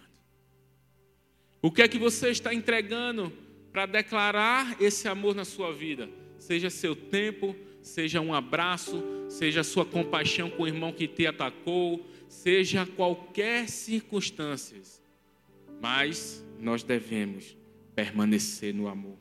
O 1.62 1.70
que 1.70 1.82
é 1.82 1.88
que 1.90 2.00
você 2.00 2.30
está 2.30 2.54
entregando 2.54 3.30
para 3.74 3.86
declarar 3.86 4.82
esse 4.82 5.06
amor 5.06 5.36
na 5.36 5.44
sua 5.44 5.74
vida? 5.74 6.10
Seja 6.40 6.70
seu 6.70 6.96
tempo, 6.96 7.54
seja 7.84 8.22
um 8.22 8.34
abraço, 8.34 9.04
seja 9.30 9.64
sua 9.64 9.86
compaixão 9.86 10.50
com 10.50 10.64
o 10.64 10.68
irmão 10.68 10.92
que 10.92 11.08
te 11.08 11.28
atacou, 11.28 12.04
seja 12.28 12.86
qualquer 12.86 13.70
circunstância. 13.70 14.82
Mas 15.82 16.44
nós 16.60 16.82
devemos 16.82 17.58
permanecer 17.94 18.74
no 18.74 18.88
amor. 18.88 19.18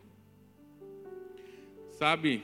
Sabe, 1.92 2.42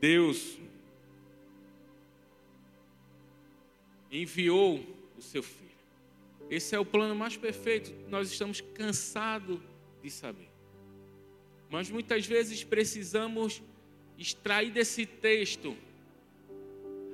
Deus 0.00 0.58
enviou 4.10 4.84
o 5.16 5.22
seu 5.22 5.42
filho. 5.42 5.68
Esse 6.50 6.74
é 6.74 6.78
o 6.78 6.84
plano 6.84 7.14
mais 7.14 7.36
perfeito. 7.36 7.92
Nós 8.08 8.30
estamos 8.30 8.60
cansados 8.60 9.60
de 10.02 10.10
saber. 10.10 10.47
Mas 11.70 11.90
muitas 11.90 12.26
vezes 12.26 12.64
precisamos 12.64 13.62
extrair 14.16 14.70
desse 14.70 15.04
texto 15.06 15.76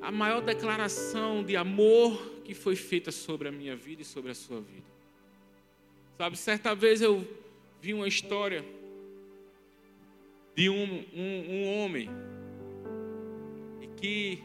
a 0.00 0.12
maior 0.12 0.40
declaração 0.40 1.42
de 1.42 1.56
amor 1.56 2.42
que 2.44 2.54
foi 2.54 2.76
feita 2.76 3.10
sobre 3.10 3.48
a 3.48 3.52
minha 3.52 3.74
vida 3.74 4.02
e 4.02 4.04
sobre 4.04 4.30
a 4.30 4.34
sua 4.34 4.60
vida. 4.60 4.86
Sabe, 6.16 6.36
certa 6.36 6.74
vez 6.74 7.00
eu 7.00 7.26
vi 7.80 7.94
uma 7.94 8.06
história 8.06 8.64
de 10.54 10.68
um, 10.68 11.04
um, 11.12 11.50
um 11.50 11.78
homem 11.78 12.08
que 13.96 14.42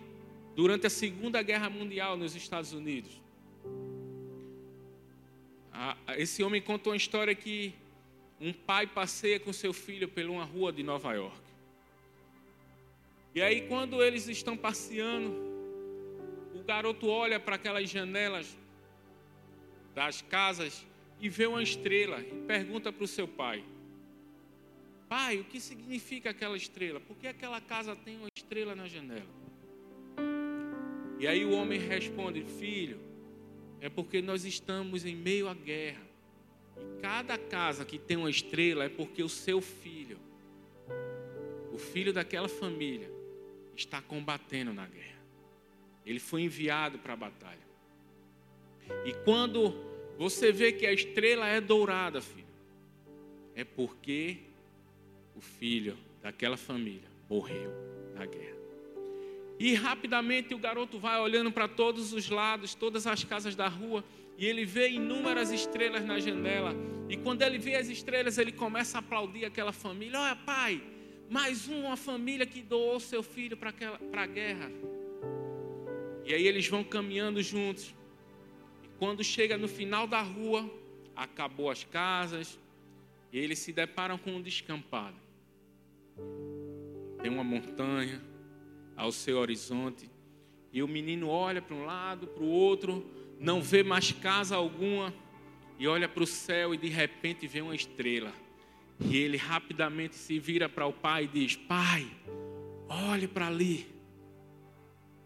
durante 0.56 0.88
a 0.88 0.89
Segunda 0.89 1.42
Guerra 1.42 1.70
Mundial 1.70 2.18
nos 2.18 2.36
Estados 2.36 2.74
Unidos, 2.74 3.22
esse 6.18 6.42
homem 6.44 6.62
contou 6.62 6.92
uma 6.92 6.98
história 6.98 7.36
que 7.36 7.74
um 8.39 8.53
pai 8.53 8.88
passeia 8.88 9.39
com 9.39 9.51
seu 9.51 9.74
filho 9.74 10.08
por 10.08 10.24
uma 10.24 10.43
rua 10.43 10.72
de 10.72 10.81
Nova 10.81 11.13
York. 11.13 11.50
E 13.36 13.41
aí, 13.41 13.67
quando 13.67 14.01
eles 14.01 14.27
estão 14.27 14.58
passeando, 14.58 15.29
o 16.55 16.63
garoto 16.63 17.08
olha 17.08 17.39
para 17.39 17.55
aquelas 17.55 17.89
janelas 17.89 18.58
das 19.93 20.22
casas 20.22 20.86
e 21.19 21.29
vê 21.29 21.46
uma 21.46 21.62
estrela 21.62 22.22
e 22.22 22.46
pergunta 22.48 22.91
para 22.91 23.03
o 23.03 23.08
seu 23.08 23.27
pai: 23.27 23.63
Pai, 25.08 25.39
o 25.39 25.43
que 25.43 25.60
significa 25.60 26.29
aquela 26.29 26.55
estrela? 26.55 27.00
Por 27.00 27.17
que 27.17 27.27
aquela 27.27 27.60
casa 27.60 27.96
tem 27.96 28.17
uma 28.17 28.29
estrela 28.36 28.75
na 28.75 28.88
janela? 28.88 29.39
E 31.19 31.27
aí 31.27 31.46
o 31.46 31.51
homem 31.51 31.79
responde: 31.79 32.43
Filho, 32.43 33.00
é 33.81 33.89
porque 33.89 34.22
nós 34.22 34.46
estamos 34.46 35.05
em 35.05 35.15
meio 35.15 35.48
à 35.48 35.53
guerra. 35.53 36.09
E 36.79 37.01
cada 37.01 37.38
casa 37.38 37.86
que 37.86 37.98
tem 37.98 38.17
uma 38.17 38.29
estrela 38.29 38.83
é 38.83 38.89
porque 38.89 39.24
o 39.24 39.29
seu 39.29 39.62
filho, 39.62 40.17
o 41.71 41.77
filho 41.77 42.13
daquela 42.13 42.48
família, 42.48 43.09
está 43.75 44.01
combatendo 44.01 44.74
na 44.74 44.86
guerra. 44.86 45.19
Ele 46.05 46.19
foi 46.19 46.41
enviado 46.41 46.98
para 47.00 47.13
a 47.13 47.17
batalha. 47.17 47.69
E 49.05 49.13
quando 49.24 49.74
você 50.17 50.51
vê 50.51 50.71
que 50.71 50.86
a 50.86 50.93
estrela 50.93 51.48
é 51.48 51.61
dourada, 51.61 52.22
filho, 52.22 52.48
é 53.55 53.63
porque 53.63 54.37
o 55.35 55.42
filho 55.42 55.98
daquela 56.22 56.57
família 56.57 57.07
morreu 57.29 57.72
na 58.15 58.25
guerra. 58.25 58.57
E 59.59 59.74
rapidamente 59.74 60.53
o 60.53 60.57
garoto 60.57 60.98
vai 60.98 61.20
olhando 61.20 61.51
para 61.51 61.68
todos 61.68 62.13
os 62.13 62.29
lados, 62.29 62.74
todas 62.74 63.05
as 63.05 63.24
casas 63.24 63.55
da 63.55 63.68
rua, 63.68 64.03
e 64.40 64.46
ele 64.46 64.64
vê 64.64 64.90
inúmeras 64.90 65.52
estrelas 65.52 66.06
na 66.06 66.18
janela. 66.18 66.74
E 67.10 67.18
quando 67.18 67.42
ele 67.42 67.58
vê 67.58 67.75
as 67.75 67.90
estrelas, 67.90 68.38
ele 68.38 68.54
começa 68.54 68.98
a 68.98 69.00
aplaudir 69.00 69.44
aquela 69.44 69.74
família: 69.74 70.18
Olha, 70.18 70.36
pai, 70.38 70.82
mais 71.30 71.68
uma 71.68 71.98
família 71.98 72.46
que 72.46 72.62
doou 72.62 73.02
seu 73.02 73.22
filho 73.22 73.58
para 73.58 73.74
a 74.14 74.25
guerra. 74.25 74.72
E 76.24 76.34
aí 76.34 76.48
eles 76.48 76.66
vão 76.68 76.86
caminhando 76.86 77.44
juntos. 77.44 77.94
E 78.82 78.88
quando 78.98 79.25
chega 79.25 79.58
no 79.58 79.68
final 79.68 80.08
da 80.08 80.22
rua, 80.22 80.72
acabou 81.14 81.70
as 81.70 81.84
casas, 81.84 82.58
e 83.34 83.38
eles 83.38 83.60
se 83.60 83.74
deparam 83.74 84.18
com 84.18 84.32
um 84.32 84.42
descampado. 84.42 85.18
Tem 87.22 87.30
uma 87.30 87.44
montanha, 87.44 88.22
ao 88.96 89.12
seu 89.12 89.38
horizonte. 89.38 90.10
E 90.72 90.82
o 90.82 90.88
menino 90.88 91.28
olha 91.28 91.62
para 91.62 91.75
um 91.75 91.84
lado, 91.84 92.28
para 92.28 92.44
o 92.44 92.48
outro, 92.48 93.06
não 93.40 93.62
vê 93.62 93.84
mais 93.84 94.12
casa 94.12 94.56
alguma, 94.56 95.14
e 95.78 95.88
olha 95.88 96.08
para 96.10 96.24
o 96.24 96.28
céu 96.28 96.74
e 96.74 96.78
de 96.78 96.88
repente 96.88 97.48
vê 97.48 97.62
uma 97.62 97.75
estrela. 97.75 98.34
E 99.00 99.16
ele 99.18 99.38
rapidamente 99.38 100.16
se 100.16 100.38
vira 100.38 100.68
para 100.68 100.86
o 100.86 100.92
pai 100.92 101.24
e 101.24 101.28
diz: 101.28 101.56
Pai, 101.56 102.06
olhe 102.88 103.28
para 103.28 103.48
ali. 103.48 103.88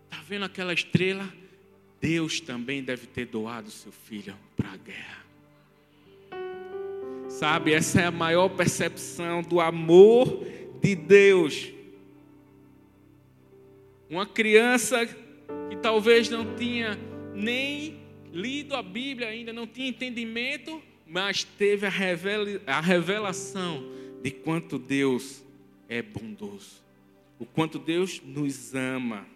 Está 0.06 0.22
vendo 0.24 0.46
aquela 0.46 0.74
estrela? 0.74 1.28
Deus 2.00 2.40
também 2.40 2.84
deve 2.84 3.08
ter 3.08 3.26
doado 3.26 3.72
seu 3.72 3.92
filho 3.92 4.38
para 4.56 4.74
a 4.74 4.78
guerra. 4.78 5.24
Sabe, 7.30 7.74
essa 7.74 8.02
é 8.02 8.06
a 8.06 8.12
maior 8.12 8.50
percepção 8.50 9.42
do 9.42 9.60
amor 9.60 10.46
de 10.80 10.96
Deus 10.96 11.74
uma 14.14 14.28
criança 14.28 15.08
que 15.08 15.76
talvez 15.82 16.30
não 16.30 16.56
tinha 16.56 16.98
nem 17.34 18.03
lido 18.34 18.76
a 18.76 18.82
Bíblia 18.82 19.28
ainda, 19.28 19.54
não 19.54 19.68
tinha 19.68 19.88
entendimento, 19.88 20.82
mas 21.06 21.44
teve 21.44 21.86
a 21.86 22.82
revelação 22.82 23.92
de 24.24 24.32
quanto 24.32 24.80
Deus 24.80 25.44
é 25.88 26.02
bondoso, 26.02 26.82
o 27.38 27.46
quanto 27.46 27.78
Deus 27.78 28.20
nos 28.26 28.74
ama. 28.74 29.28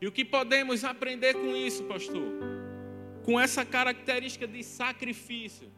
E 0.00 0.06
o 0.06 0.12
que 0.12 0.24
podemos 0.24 0.82
aprender 0.82 1.34
com 1.34 1.54
isso, 1.54 1.84
pastor? 1.84 2.26
Com 3.22 3.38
essa 3.38 3.64
característica 3.64 4.46
de 4.48 4.64
sacrifício, 4.64 5.68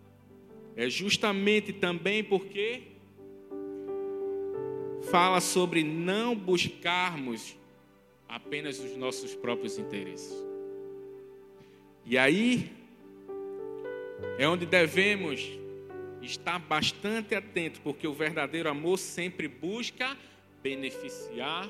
é 0.74 0.88
justamente 0.88 1.72
também 1.72 2.24
porque 2.24 2.84
fala 5.10 5.40
sobre 5.40 5.82
não 5.82 6.34
buscarmos 6.34 7.56
apenas 8.26 8.78
os 8.78 8.96
nossos 8.96 9.34
próprios 9.34 9.76
interesses. 9.76 10.51
E 12.04 12.18
aí 12.18 12.70
é 14.38 14.48
onde 14.48 14.66
devemos 14.66 15.40
estar 16.20 16.58
bastante 16.58 17.34
atentos, 17.34 17.80
porque 17.80 18.06
o 18.06 18.12
verdadeiro 18.12 18.68
amor 18.68 18.98
sempre 18.98 19.48
busca 19.48 20.16
beneficiar 20.62 21.68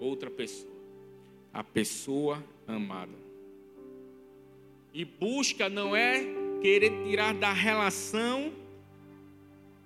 outra 0.00 0.30
pessoa, 0.30 0.72
a 1.52 1.62
pessoa 1.62 2.44
amada. 2.66 3.12
E 4.92 5.04
busca 5.04 5.68
não 5.68 5.94
é 5.94 6.24
querer 6.60 6.90
tirar 7.04 7.34
da 7.34 7.52
relação 7.52 8.52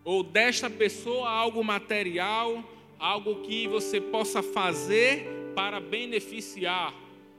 ou 0.04 0.22
desta 0.22 0.70
pessoa 0.70 1.28
algo 1.28 1.62
material, 1.62 2.64
algo 2.98 3.42
que 3.42 3.66
você 3.68 4.00
possa 4.00 4.42
fazer 4.42 5.26
para 5.54 5.80
beneficiar 5.80 6.94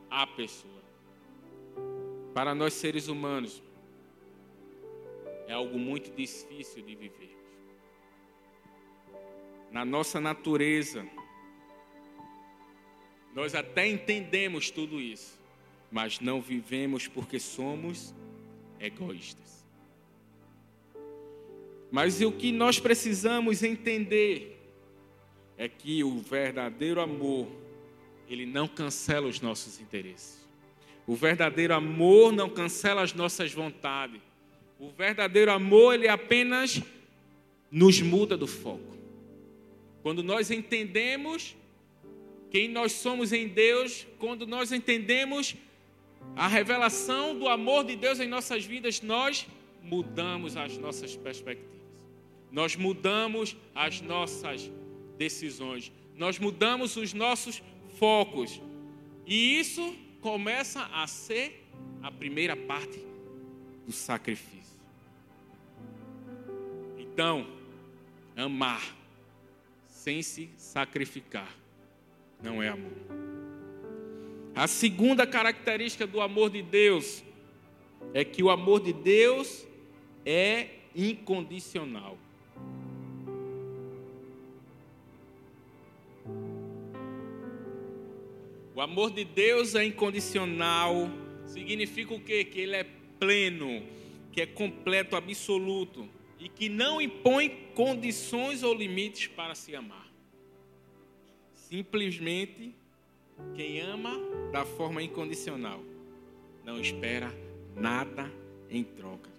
a 0.10 0.28
pessoa. 0.28 0.73
Para 2.34 2.56
nós 2.56 2.74
seres 2.74 3.08
humanos, 3.08 3.62
é 5.48 5.54
algo 5.54 5.78
muito 5.78 6.12
difícil 6.16 6.82
de 6.82 6.96
viver. 6.96 7.38
Na 9.72 9.86
nossa 9.86 10.20
natureza, 10.20 11.06
nós 13.36 13.56
até 13.56 13.88
entendemos 13.88 14.72
tudo 14.72 15.00
isso, 15.00 15.40
mas 15.92 16.20
não 16.20 16.42
vivemos 16.42 17.08
porque 17.08 17.40
somos 17.40 18.14
egoístas. 18.80 19.64
Mas 21.92 22.22
o 22.22 22.32
que 22.32 22.52
nós 22.52 22.80
precisamos 22.80 23.62
entender 23.62 24.60
é 25.58 25.70
que 25.70 26.04
o 26.04 26.18
verdadeiro 26.20 27.00
amor 27.00 27.48
ele 28.28 28.46
não 28.46 28.68
cancela 28.68 29.28
os 29.28 29.40
nossos 29.40 29.80
interesses. 29.80 30.43
O 31.06 31.16
verdadeiro 31.16 31.74
amor 31.74 32.32
não 32.32 32.50
cancela 32.50 33.02
as 33.02 33.14
nossas 33.14 33.54
vontades. 33.54 34.22
O 34.80 34.90
verdadeiro 34.90 35.52
amor, 35.52 35.96
ele 35.96 36.08
apenas 36.08 36.82
nos 37.72 38.02
muda 38.02 38.38
do 38.38 38.48
foco. 38.48 38.98
Quando 40.02 40.22
nós 40.22 40.52
entendemos 40.52 41.56
quem 42.52 42.68
nós 42.68 42.92
somos 42.92 43.34
em 43.34 43.48
Deus, 43.48 44.06
quando 44.20 44.46
nós 44.46 44.72
entendemos 44.72 45.56
a 46.36 46.48
revelação 46.48 47.38
do 47.38 47.48
amor 47.48 47.84
de 47.84 47.96
Deus 47.96 48.20
em 48.20 48.28
nossas 48.28 48.64
vidas, 48.64 49.02
nós 49.02 49.48
mudamos 49.82 50.56
as 50.56 50.78
nossas 50.78 51.16
perspectivas. 51.16 51.74
Nós 52.52 52.76
mudamos 52.76 53.58
as 53.74 54.02
nossas 54.02 54.72
decisões. 55.18 55.92
Nós 56.16 56.38
mudamos 56.38 56.96
os 56.96 57.14
nossos 57.14 57.62
focos. 57.98 58.62
E 59.26 59.60
isso 59.60 59.96
começa 60.24 60.86
a 60.94 61.06
ser 61.06 61.68
a 62.02 62.10
primeira 62.10 62.56
parte 62.56 62.98
do 63.86 63.92
sacrifício. 63.92 64.80
Então, 66.98 67.46
amar 68.34 68.82
sem 69.86 70.24
se 70.24 70.50
sacrificar 70.56 71.54
não 72.42 72.64
é 72.64 72.70
amor. 72.70 72.94
A 74.56 74.66
segunda 74.66 75.28
característica 75.28 76.08
do 76.08 76.22
amor 76.22 76.50
de 76.50 76.62
Deus 76.62 77.22
é 78.14 78.24
que 78.24 78.42
o 78.42 78.50
amor 78.50 78.80
de 78.82 78.94
Deus 78.94 79.68
é 80.26 80.70
incondicional. 80.96 82.18
O 88.76 88.82
amor 88.82 89.12
de 89.12 89.24
Deus 89.24 89.76
é 89.76 89.86
incondicional. 89.86 91.10
Significa 91.46 92.14
o 92.14 92.20
quê? 92.20 92.44
Que 92.44 92.62
ele 92.62 92.76
é 92.76 92.84
pleno, 93.20 93.84
que 94.32 94.42
é 94.42 94.46
completo, 94.46 95.16
absoluto 95.16 96.10
e 96.40 96.50
que 96.50 96.68
não 96.68 97.02
impõe 97.02 97.50
condições 97.74 98.64
ou 98.64 98.74
limites 98.74 99.28
para 99.28 99.56
se 99.56 99.76
amar. 99.76 100.12
Simplesmente 101.54 102.76
quem 103.56 103.80
ama 103.80 104.20
da 104.52 104.66
forma 104.66 105.02
incondicional 105.02 105.82
não 106.66 106.80
espera 106.80 107.34
nada 107.76 108.32
em 108.70 108.84
troca. 108.84 109.30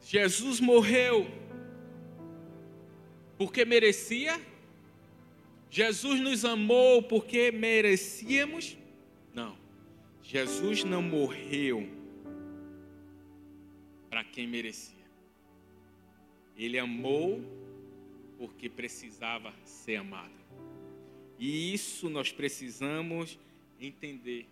Jesus 0.00 0.60
morreu 0.60 1.26
porque 3.38 3.64
merecia? 3.64 4.40
Jesus 5.74 6.20
nos 6.20 6.44
amou 6.44 7.02
porque 7.02 7.50
merecíamos? 7.50 8.76
Não. 9.32 9.56
Jesus 10.22 10.84
não 10.84 11.00
morreu 11.00 11.88
para 14.10 14.22
quem 14.22 14.46
merecia. 14.46 15.06
Ele 16.54 16.78
amou 16.78 17.42
porque 18.36 18.68
precisava 18.68 19.50
ser 19.64 19.96
amado. 19.96 20.34
E 21.38 21.72
isso 21.72 22.10
nós 22.10 22.30
precisamos 22.30 23.38
entender. 23.80 24.46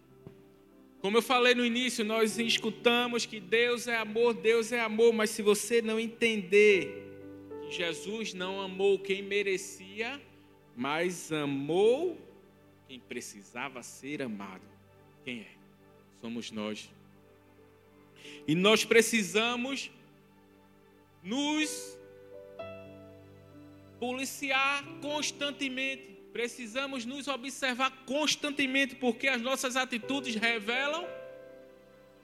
Como 1.03 1.19
eu 1.19 1.23
falei 1.23 1.55
no 1.55 1.67
início, 1.67 2.03
nós 2.03 2.39
escutamos 2.39 3.27
que 3.27 3.39
Deus 3.39 3.87
é 3.87 3.99
amor, 3.99 4.33
Deus 4.33 4.73
é 4.73 4.81
amor, 4.81 5.13
mas 5.13 5.29
se 5.29 5.43
você 5.43 5.83
não 5.83 6.01
entender 6.01 6.89
que 7.61 7.77
Jesus 7.77 8.33
não 8.33 8.59
amou 8.59 8.99
quem 8.99 9.23
merecia, 9.23 10.19
mas 10.81 11.31
amou 11.31 12.19
quem 12.89 12.99
precisava 12.99 13.83
ser 13.83 14.23
amado. 14.23 14.65
Quem 15.23 15.41
é? 15.41 15.49
Somos 16.23 16.51
nós. 16.51 16.91
E 18.49 18.55
nós 18.55 18.83
precisamos 18.83 19.91
nos 21.23 21.99
policiar 23.99 24.83
constantemente. 25.03 26.19
Precisamos 26.33 27.05
nos 27.05 27.29
observar 27.29 27.91
constantemente, 28.07 28.95
porque 28.95 29.29
as 29.29 29.43
nossas 29.43 29.77
atitudes 29.77 30.35
revelam 30.35 31.07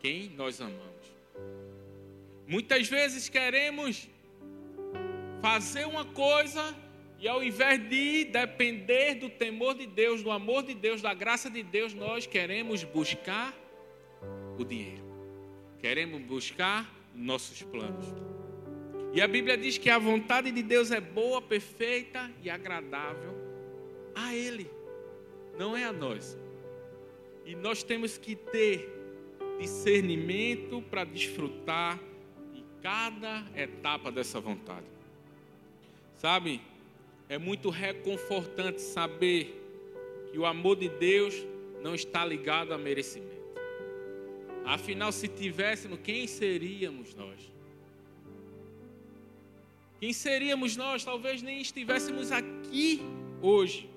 quem 0.01 0.31
nós 0.31 0.62
amamos. 0.62 1.07
Muitas 2.49 2.88
vezes 2.88 3.29
queremos 3.29 4.09
fazer 5.42 5.87
uma 5.87 6.07
coisa 6.07 6.75
e 7.18 7.26
ao 7.26 7.42
invés 7.42 7.88
de 7.88 8.24
depender 8.26 9.14
do 9.14 9.31
temor 9.31 9.74
de 9.74 9.87
Deus, 9.87 10.22
do 10.22 10.31
amor 10.31 10.62
de 10.62 10.74
Deus, 10.74 11.00
da 11.00 11.14
graça 11.14 11.50
de 11.50 11.62
Deus, 11.62 11.94
nós 11.94 12.26
queremos 12.26 12.85
buscar 12.85 13.55
o 14.59 14.64
dinheiro. 14.64 15.05
Queremos 15.81 16.20
buscar 16.22 16.92
nossos 17.14 17.62
planos. 17.62 18.07
E 19.14 19.20
a 19.20 19.26
Bíblia 19.26 19.57
diz 19.57 19.79
que 19.79 19.88
a 19.88 19.98
vontade 19.98 20.50
de 20.50 20.62
Deus 20.62 20.90
é 20.90 21.00
boa, 21.00 21.40
perfeita 21.40 22.31
e 22.42 22.50
agradável 22.50 23.35
a 24.14 24.35
Ele, 24.35 24.70
não 25.59 25.74
é 25.76 25.85
a 25.85 25.92
nós. 25.92 26.38
E 27.46 27.55
nós 27.55 27.83
temos 27.83 28.18
que 28.18 28.35
ter 28.35 28.92
discernimento 29.59 30.83
para 30.90 31.05
desfrutar 31.05 31.98
de 32.52 32.62
cada 32.83 33.46
etapa 33.55 34.12
dessa 34.12 34.38
vontade. 34.38 34.87
Sabe, 36.18 36.61
é 37.28 37.38
muito 37.38 37.70
reconfortante 37.70 38.80
saber 38.80 39.62
que 40.30 40.38
o 40.38 40.46
amor 40.46 40.76
de 40.76 40.88
Deus 40.88 41.34
não 41.82 41.94
está 41.94 42.24
ligado 42.24 42.72
a 42.72 42.78
merecimento. 42.78 43.36
Afinal, 44.64 45.12
se 45.12 45.28
tivéssemos, 45.28 46.00
quem 46.02 46.26
seríamos 46.26 47.14
nós? 47.14 47.40
Quem 50.00 50.12
seríamos 50.12 50.76
nós? 50.76 51.04
Talvez 51.04 51.40
nem 51.42 51.60
estivéssemos 51.60 52.32
aqui 52.32 53.00
hoje. 53.40 53.88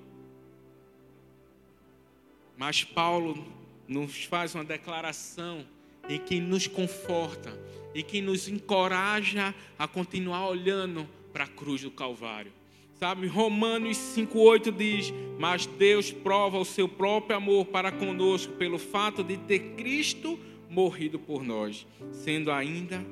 Mas 2.56 2.84
Paulo 2.84 3.44
nos 3.86 4.24
faz 4.24 4.54
uma 4.54 4.64
declaração 4.64 5.66
em 6.08 6.18
que 6.18 6.40
nos 6.40 6.66
conforta 6.66 7.52
e 7.94 8.02
que 8.02 8.20
nos 8.20 8.48
encoraja 8.48 9.54
a 9.78 9.88
continuar 9.88 10.48
olhando 10.48 11.08
para 11.32 11.44
a 11.44 11.48
cruz 11.48 11.82
do 11.82 11.90
Calvário. 11.90 12.52
Sabe, 13.00 13.26
Romanos 13.26 13.96
5,8 13.96 14.76
diz: 14.76 15.10
Mas 15.38 15.64
Deus 15.64 16.12
prova 16.12 16.58
o 16.58 16.66
seu 16.66 16.86
próprio 16.86 17.34
amor 17.34 17.64
para 17.64 17.90
conosco 17.90 18.52
pelo 18.52 18.78
fato 18.78 19.24
de 19.24 19.38
ter 19.38 19.74
Cristo 19.74 20.38
morrido 20.68 21.18
por 21.18 21.42
nós, 21.42 21.86
sendo 22.12 22.52
ainda 22.52 23.02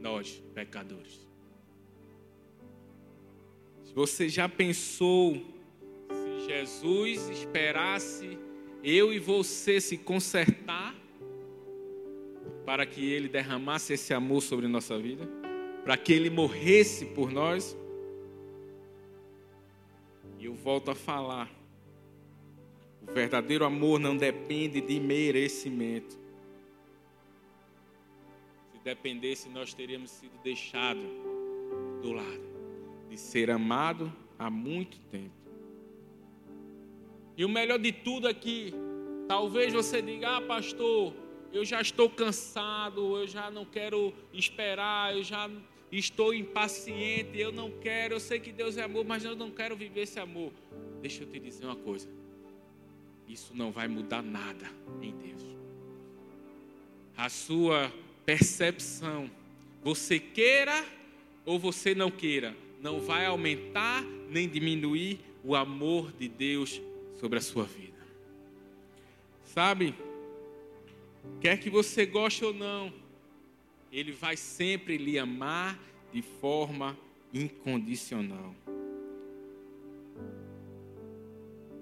nós 0.00 0.42
pecadores. 0.54 1.20
Você 3.94 4.26
já 4.26 4.48
pensou 4.48 5.34
se 6.10 6.46
Jesus 6.48 7.28
esperasse 7.28 8.38
eu 8.82 9.12
e 9.12 9.18
você 9.18 9.82
se 9.82 9.98
consertar 9.98 10.94
para 12.64 12.86
que 12.86 13.04
ele 13.04 13.28
derramasse 13.28 13.92
esse 13.92 14.14
amor 14.14 14.40
sobre 14.40 14.66
nossa 14.66 14.98
vida? 14.98 15.28
Para 15.84 15.98
que 15.98 16.10
ele 16.10 16.30
morresse 16.30 17.04
por 17.04 17.30
nós? 17.30 17.76
E 20.42 20.46
eu 20.46 20.54
volto 20.54 20.90
a 20.90 20.94
falar. 20.96 21.48
O 23.00 23.12
verdadeiro 23.12 23.64
amor 23.64 24.00
não 24.00 24.16
depende 24.16 24.80
de 24.80 24.98
merecimento. 24.98 26.18
Se 28.72 28.78
dependesse, 28.82 29.48
nós 29.48 29.72
teríamos 29.72 30.10
sido 30.10 30.36
deixados 30.42 31.04
do 32.02 32.10
lado 32.10 32.42
de 33.08 33.16
ser 33.16 33.52
amado 33.52 34.12
há 34.36 34.50
muito 34.50 34.98
tempo. 35.12 35.30
E 37.36 37.44
o 37.44 37.48
melhor 37.48 37.78
de 37.78 37.92
tudo 37.92 38.26
é 38.26 38.34
que 38.34 38.74
talvez 39.28 39.72
você 39.72 40.02
diga: 40.02 40.38
"Ah, 40.38 40.40
pastor, 40.40 41.14
eu 41.52 41.64
já 41.64 41.80
estou 41.80 42.10
cansado, 42.10 43.16
eu 43.16 43.28
já 43.28 43.48
não 43.48 43.64
quero 43.64 44.12
esperar, 44.32 45.16
eu 45.16 45.22
já 45.22 45.48
estou 45.98 46.32
impaciente, 46.32 47.38
eu 47.38 47.52
não 47.52 47.70
quero, 47.70 48.14
eu 48.14 48.20
sei 48.20 48.40
que 48.40 48.50
Deus 48.50 48.76
é 48.76 48.82
amor, 48.82 49.04
mas 49.04 49.24
eu 49.24 49.36
não 49.36 49.50
quero 49.50 49.76
viver 49.76 50.02
esse 50.02 50.18
amor". 50.18 50.52
Deixa 51.00 51.22
eu 51.22 51.26
te 51.26 51.38
dizer 51.38 51.66
uma 51.66 51.76
coisa. 51.76 52.08
Isso 53.28 53.52
não 53.54 53.70
vai 53.70 53.88
mudar 53.88 54.22
nada 54.22 54.66
em 55.00 55.12
Deus. 55.12 55.42
A 57.16 57.28
sua 57.28 57.92
percepção, 58.24 59.30
você 59.82 60.18
queira 60.18 60.84
ou 61.44 61.58
você 61.58 61.94
não 61.94 62.10
queira, 62.10 62.56
não 62.80 63.00
vai 63.00 63.26
aumentar 63.26 64.02
nem 64.30 64.48
diminuir 64.48 65.20
o 65.44 65.54
amor 65.54 66.12
de 66.12 66.28
Deus 66.28 66.80
sobre 67.18 67.38
a 67.38 67.42
sua 67.42 67.64
vida. 67.64 67.92
Sabe? 69.44 69.94
Quer 71.40 71.58
que 71.58 71.68
você 71.68 72.06
goste 72.06 72.44
ou 72.44 72.54
não, 72.54 72.92
Ele 73.92 74.10
vai 74.10 74.36
sempre 74.36 74.96
lhe 74.96 75.18
amar 75.18 75.78
de 76.10 76.22
forma 76.22 76.98
incondicional. 77.32 78.54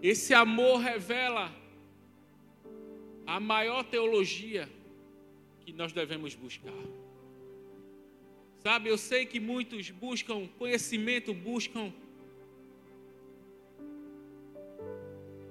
Esse 0.03 0.35
amor 0.35 0.79
revela 0.79 1.55
a 3.27 3.39
maior 3.39 3.85
teologia 3.85 4.69
que 5.61 5.73
nós 5.73 5.93
devemos 5.93 6.35
buscar. 6.35 6.73
Sabe, 8.59 8.91
eu 8.91 8.99
sei 8.99 9.25
que 9.25 9.39
muitos 9.39 9.91
buscam 9.91 10.47
conhecimento, 10.59 11.33
buscam 11.33 11.93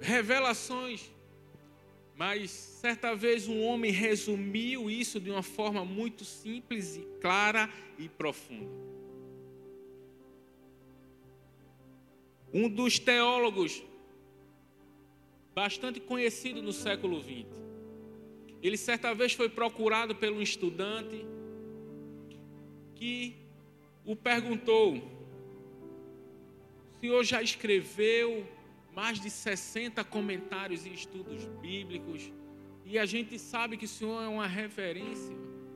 revelações. 0.01 1.09
Mas 2.19 2.51
certa 2.51 3.15
vez 3.15 3.47
um 3.47 3.63
homem 3.63 3.93
resumiu 3.93 4.91
isso 4.91 5.21
de 5.21 5.31
uma 5.31 5.41
forma 5.41 5.85
muito 5.85 6.25
simples 6.25 6.97
e 6.97 7.07
clara 7.21 7.69
e 7.97 8.09
profunda. 8.09 8.69
Um 12.53 12.67
dos 12.67 12.99
teólogos 12.99 13.81
bastante 15.55 16.01
conhecido 16.01 16.61
no 16.61 16.73
século 16.73 17.21
XX. 17.21 17.47
Ele 18.61 18.75
certa 18.75 19.15
vez 19.15 19.31
foi 19.31 19.47
procurado 19.47 20.13
um 20.29 20.41
estudante 20.41 21.25
que 22.95 23.37
o 24.03 24.13
perguntou: 24.13 24.97
o 26.97 26.99
senhor 26.99 27.23
já 27.23 27.41
escreveu 27.41 28.45
mais 28.99 29.17
de 29.17 29.29
60 29.29 30.03
comentários 30.03 30.85
e 30.85 30.89
estudos 30.89 31.45
bíblicos, 31.61 32.33
e 32.85 32.99
a 32.99 33.05
gente 33.05 33.39
sabe 33.39 33.77
que 33.77 33.85
o 33.85 33.87
Senhor 33.87 34.21
é 34.21 34.27
uma 34.27 34.45
referência, 34.45 35.33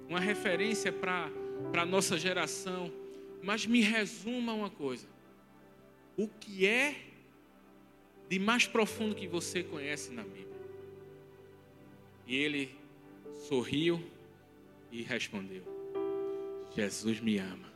uma 0.10 0.20
referência 0.20 0.92
para 0.92 1.32
a 1.74 1.86
nossa 1.86 2.18
geração. 2.18 2.92
Mas 3.42 3.66
me 3.66 3.80
resuma 3.80 4.52
uma 4.52 4.70
coisa: 4.70 5.08
o 6.18 6.28
que 6.28 6.68
é 6.68 6.98
de 8.28 8.40
mais 8.40 8.68
profundo 8.68 9.16
que 9.16 9.26
você 9.26 9.64
conhece 9.64 10.12
na 10.12 10.24
Bíblia? 10.24 10.60
E 12.28 12.36
ele 12.36 12.76
sorriu 13.48 14.04
e 14.92 15.02
respondeu: 15.02 15.64
Jesus 16.76 17.22
me 17.22 17.38
ama. 17.38 17.72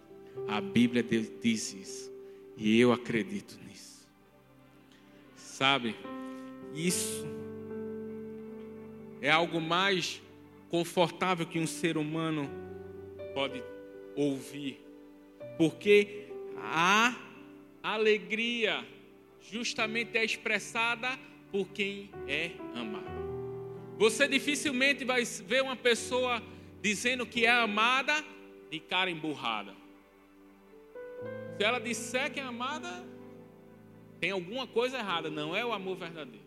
A 0.46 0.60
Bíblia 0.60 1.02
diz 1.02 1.74
isso, 1.74 2.12
e 2.58 2.78
eu 2.78 2.92
acredito 2.92 3.58
nisso. 3.66 3.87
Sabe? 5.58 5.96
Isso 6.76 7.26
é 9.20 9.32
algo 9.32 9.60
mais 9.60 10.22
confortável 10.70 11.48
que 11.48 11.58
um 11.58 11.65
ser 11.65 11.98
humano 11.98 12.48
pode 13.34 13.63
ouvir. 14.15 14.80
Porque 15.58 16.28
a 16.58 17.15
alegria 17.82 18.86
justamente 19.41 20.15
é 20.15 20.24
expressada 20.24 21.17
por 21.52 21.67
quem 21.70 22.12
é 22.28 22.52
amado. 22.76 23.98
Você 23.98 24.28
dificilmente 24.28 25.04
vai 25.04 25.24
ver 25.26 25.63
uma 25.63 25.76
pessoa 25.76 26.39
dizendo 26.84 27.26
que 27.26 27.48
é 27.48 27.52
amada 27.52 28.24
de 28.70 28.80
cara 28.80 29.10
emburrada. 29.10 29.74
Se 31.58 31.63
ela 31.63 31.80
disser 31.80 32.32
que 32.32 32.39
é 32.39 32.43
amada, 32.43 33.16
tem 34.19 34.32
alguma 34.32 34.67
coisa 34.67 34.97
errada, 34.97 35.30
não 35.30 35.56
é 35.56 35.65
o 35.65 35.71
amor 35.71 35.97
verdadeiro. 35.97 36.45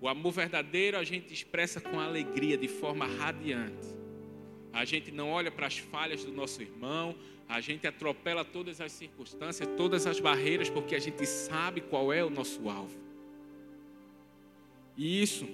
O 0.00 0.08
amor 0.08 0.32
verdadeiro 0.32 0.96
a 0.96 1.04
gente 1.04 1.32
expressa 1.32 1.80
com 1.80 2.00
alegria, 2.00 2.56
de 2.56 2.68
forma 2.68 3.06
radiante. 3.06 3.88
A 4.72 4.84
gente 4.84 5.10
não 5.10 5.30
olha 5.30 5.50
para 5.50 5.66
as 5.66 5.78
falhas 5.78 6.24
do 6.24 6.32
nosso 6.32 6.62
irmão, 6.62 7.14
a 7.48 7.60
gente 7.60 7.86
atropela 7.86 8.44
todas 8.44 8.80
as 8.80 8.92
circunstâncias, 8.92 9.68
todas 9.76 10.06
as 10.06 10.20
barreiras, 10.20 10.70
porque 10.70 10.94
a 10.94 10.98
gente 10.98 11.26
sabe 11.26 11.80
qual 11.80 12.12
é 12.12 12.24
o 12.24 12.30
nosso 12.30 12.68
alvo. 12.68 12.96
E 14.96 15.22
isso 15.22 15.46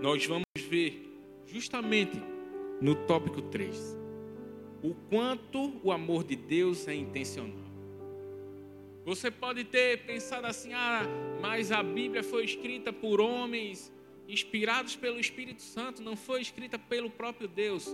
nós 0.00 0.24
vamos 0.26 0.44
ver 0.68 1.08
justamente 1.46 2.20
no 2.80 2.94
tópico 2.94 3.42
3. 3.42 3.96
O 4.82 4.94
quanto 5.08 5.80
o 5.82 5.90
amor 5.90 6.22
de 6.22 6.36
Deus 6.36 6.86
é 6.86 6.94
intencional. 6.94 7.67
Você 9.08 9.30
pode 9.30 9.64
ter 9.64 10.04
pensado 10.04 10.46
assim: 10.46 10.74
ah, 10.74 11.00
mas 11.40 11.72
a 11.72 11.82
Bíblia 11.82 12.22
foi 12.22 12.44
escrita 12.44 12.92
por 12.92 13.22
homens 13.22 13.90
inspirados 14.28 14.96
pelo 14.96 15.18
Espírito 15.18 15.62
Santo, 15.62 16.02
não 16.02 16.14
foi 16.14 16.42
escrita 16.42 16.78
pelo 16.78 17.08
próprio 17.08 17.48
Deus. 17.48 17.88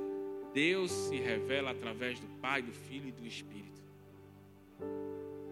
Deus 0.53 0.90
se 0.90 1.16
revela 1.16 1.70
através 1.70 2.18
do 2.18 2.27
Pai, 2.40 2.62
do 2.62 2.72
Filho 2.72 3.11
e 3.11 3.12
do 3.12 3.24
Espírito. 3.24 3.81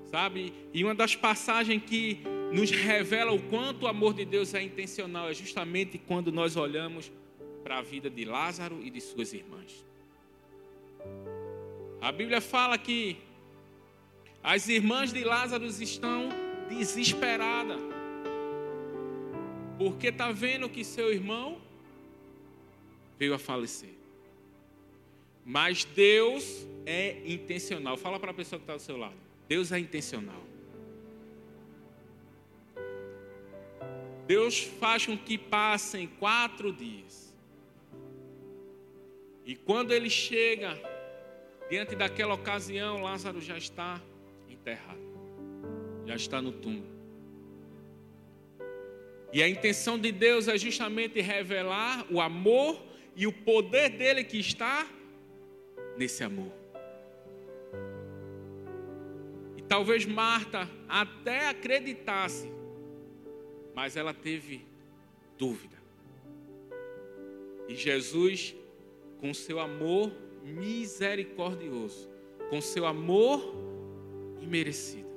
Sabe? 0.07 0.53
E 0.75 0.83
uma 0.83 0.97
das 0.97 1.15
passagens 1.15 1.81
que 1.85 2.19
nos 2.53 2.73
revela 2.73 3.31
o 3.31 3.41
quanto 3.45 3.85
o 3.85 3.87
amor 3.87 4.15
de 4.15 4.25
Deus 4.25 4.55
é 4.55 4.63
intencional 4.63 5.31
é 5.31 5.33
justamente 5.33 5.97
quando 5.97 6.33
nós 6.33 6.57
olhamos 6.57 7.13
para 7.63 7.79
a 7.79 7.83
vida 7.83 8.11
de 8.11 8.25
Lázaro 8.25 8.81
e 8.83 8.91
de 8.91 9.01
suas 9.01 9.33
irmãs. 9.33 9.87
A 12.01 12.11
Bíblia 12.11 12.41
fala 12.41 12.77
que 12.77 13.17
as 14.43 14.69
irmãs 14.69 15.13
de 15.13 15.23
Lázaro 15.23 15.65
estão 15.67 16.29
desesperadas. 16.69 17.81
Porque 19.79 20.09
está 20.09 20.33
vendo 20.33 20.69
que 20.69 20.85
seu 20.85 21.13
irmão 21.13 21.61
veio 23.19 23.35
a 23.35 23.39
falecer. 23.39 23.95
Mas 25.45 25.85
Deus 25.85 26.67
é 26.85 27.23
intencional. 27.25 27.97
Fala 27.97 28.19
para 28.19 28.31
a 28.31 28.35
pessoa 28.35 28.59
que 28.59 28.65
está 28.65 28.77
do 28.77 28.83
seu 28.83 28.97
lado. 28.97 29.17
Deus 29.49 29.71
é 29.73 29.79
intencional. 29.79 30.43
Deus 34.27 34.61
faz 34.61 35.05
com 35.07 35.17
que 35.19 35.37
passem 35.37 36.07
quatro 36.07 36.73
dias. 36.73 37.35
E 39.45 39.57
quando 39.57 39.93
ele 39.93 40.09
chega 40.09 40.81
diante 41.69 41.97
daquela 41.97 42.35
ocasião, 42.35 43.03
Lázaro 43.03 43.41
já 43.41 43.59
está 43.59 44.01
enterrado. 44.63 45.01
Já 46.07 46.15
está 46.15 46.41
no 46.41 46.53
túmulo. 46.53 46.87
E 49.33 49.43
a 49.43 49.49
intenção 49.49 49.99
de 49.99 50.13
Deus 50.13 50.47
é 50.47 50.57
justamente 50.57 51.21
revelar 51.21 52.07
o 52.11 52.21
amor 52.21 52.81
e 53.17 53.27
o 53.27 53.33
poder 53.33 53.91
dele 53.91 54.23
que 54.23 54.39
está 54.39 54.87
nesse 55.97 56.23
amor. 56.23 56.53
E 59.57 59.63
talvez 59.63 60.05
Marta 60.05 60.69
até 60.89 61.49
acreditasse, 61.49 62.51
mas 63.75 63.97
ela 63.97 64.15
teve 64.15 64.65
dúvida. 65.39 65.77
E 67.69 67.75
Jesus, 67.75 68.55
com 69.19 69.33
seu 69.33 69.59
amor 69.59 70.13
misericordioso, 70.45 72.11
com 72.51 72.61
seu 72.61 72.85
amor 72.85 73.62
imerecido. 74.43 75.09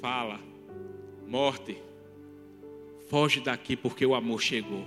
Fala, 0.00 0.40
morte, 1.26 1.76
foge 3.08 3.40
daqui 3.40 3.76
porque 3.76 4.04
o 4.04 4.14
amor 4.14 4.40
chegou. 4.40 4.86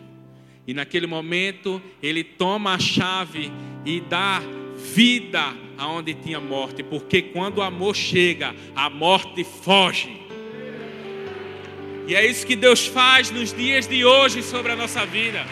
E 0.65 0.73
naquele 0.73 1.07
momento 1.07 1.81
ele 2.03 2.23
toma 2.23 2.73
a 2.73 2.79
chave 2.79 3.51
e 3.85 4.01
dá 4.01 4.41
vida 4.75 5.55
aonde 5.77 6.13
tinha 6.13 6.39
morte, 6.39 6.83
porque 6.83 7.21
quando 7.21 7.59
o 7.59 7.61
amor 7.61 7.95
chega, 7.95 8.55
a 8.75 8.89
morte 8.89 9.43
foge. 9.43 10.21
E 12.07 12.15
é 12.15 12.25
isso 12.25 12.47
que 12.47 12.55
Deus 12.55 12.87
faz 12.87 13.29
nos 13.31 13.53
dias 13.53 13.87
de 13.87 14.03
hoje 14.05 14.41
sobre 14.41 14.71
a 14.71 14.75
nossa 14.75 15.05
vida. 15.05 15.45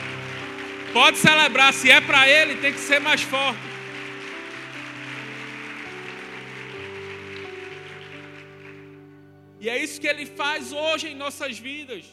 Pode 0.93 1.17
celebrar, 1.17 1.73
se 1.73 1.91
é 1.91 1.99
para 1.99 2.29
Ele, 2.29 2.55
tem 2.55 2.71
que 2.71 2.79
ser 2.79 2.99
mais 2.99 3.21
forte. 3.21 3.74
E 9.65 9.69
é 9.69 9.83
isso 9.83 9.99
que 9.99 10.07
Ele 10.07 10.27
faz 10.27 10.71
hoje 10.71 11.07
em 11.07 11.15
nossas 11.15 11.57
vidas. 11.57 12.05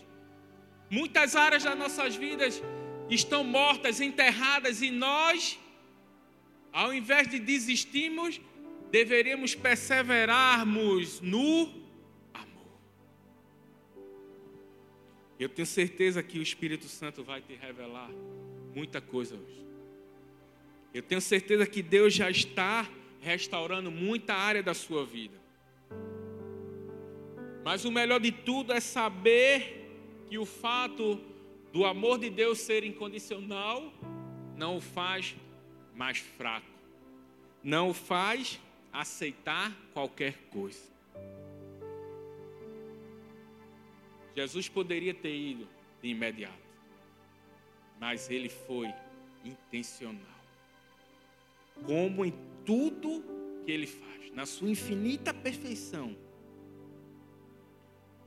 Muitas 0.89 1.37
áreas 1.37 1.63
das 1.65 1.77
nossas 1.77 2.17
vidas 2.17 2.63
estão 3.11 3.45
mortas, 3.45 4.01
enterradas, 4.01 4.81
e 4.81 4.91
nós, 4.91 5.61
ao 6.73 6.95
invés 6.95 7.29
de 7.29 7.39
desistirmos, 7.39 8.41
deveríamos 8.91 9.55
perseverarmos 9.55 11.21
no 11.21 11.71
amor. 12.33 12.73
Eu 15.39 15.51
tenho 15.51 15.67
certeza 15.67 16.23
que 16.23 16.39
o 16.39 16.43
Espírito 16.43 16.89
Santo 16.89 17.23
vai 17.23 17.43
te 17.43 17.55
revelar 17.55 18.11
muita 18.75 18.99
coisa 18.99 19.35
hoje. 19.35 19.63
Eu 20.95 21.03
tenho 21.03 21.21
certeza 21.21 21.67
que 21.67 21.83
Deus 21.83 22.15
já 22.15 22.31
está 22.31 22.89
restaurando 23.21 23.91
muita 23.91 24.33
área 24.33 24.63
da 24.63 24.73
sua 24.73 25.05
vida. 25.05 25.43
Mas 27.65 27.85
o 27.85 27.91
melhor 27.91 28.21
de 28.21 28.33
tudo 28.33 28.73
é 28.73 28.81
saber 28.81 29.89
que 30.29 30.37
o 30.39 30.45
fato 30.45 31.21
do 31.73 31.85
amor 31.85 32.19
de 32.19 32.29
Deus 32.29 32.59
ser 32.59 32.85
incondicional 32.85 33.93
não 34.57 34.77
o 34.77 34.81
faz 34.81 35.35
mais 35.95 36.19
fraco, 36.19 36.67
não 37.63 37.91
o 37.91 37.95
faz 37.95 38.61
aceitar 38.93 39.73
qualquer 39.95 40.35
coisa. 40.51 40.91
Jesus 44.35 44.69
poderia 44.69 45.15
ter 45.15 45.35
ido 45.35 45.69
de 46.03 46.09
imediato, 46.09 46.55
mas 48.01 48.31
ele 48.31 48.49
foi 48.49 48.93
intencional. 49.45 50.21
Como 51.87 52.25
em 52.25 52.35
tudo 52.65 53.23
que 53.65 53.71
ele 53.71 53.87
faz, 53.87 54.33
na 54.33 54.47
sua 54.47 54.71
infinita 54.71 55.33
perfeição, 55.33 56.17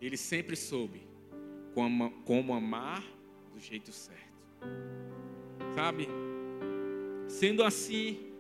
ele 0.02 0.18
sempre 0.18 0.56
soube 0.56 1.02
como, 1.74 2.54
amar 2.54 3.04
do 3.54 3.60
jeito 3.60 3.92
certo. 3.92 4.24
Sabe? 5.76 6.08
Sendo 7.28 7.64
assim, 7.64 8.32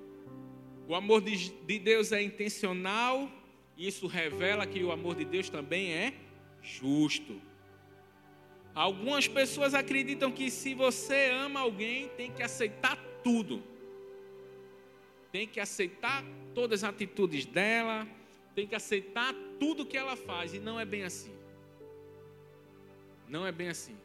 o 0.87 0.95
amor 0.95 1.21
de, 1.21 1.51
de 1.51 1.79
Deus 1.79 2.11
é 2.11 2.21
intencional, 2.21 3.29
e 3.75 3.87
isso 3.87 4.07
revela 4.07 4.65
que 4.65 4.83
o 4.83 4.91
amor 4.91 5.15
de 5.15 5.25
Deus 5.25 5.49
também 5.49 5.91
é 5.91 6.13
justo. 6.61 7.41
Algumas 8.73 9.27
pessoas 9.27 9.73
acreditam 9.73 10.31
que 10.31 10.49
se 10.49 10.73
você 10.73 11.29
ama 11.31 11.61
alguém, 11.61 12.09
tem 12.09 12.31
que 12.31 12.43
aceitar 12.43 12.97
tudo. 13.23 13.63
Tem 15.31 15.47
que 15.47 15.59
aceitar 15.59 16.23
todas 16.53 16.83
as 16.83 16.89
atitudes 16.89 17.45
dela, 17.45 18.07
tem 18.53 18.65
que 18.65 18.75
aceitar 18.75 19.33
tudo 19.59 19.85
que 19.85 19.97
ela 19.97 20.15
faz, 20.15 20.53
e 20.53 20.59
não 20.59 20.79
é 20.79 20.85
bem 20.85 21.03
assim. 21.03 21.33
Não 23.27 23.45
é 23.45 23.51
bem 23.51 23.69
assim. 23.69 23.95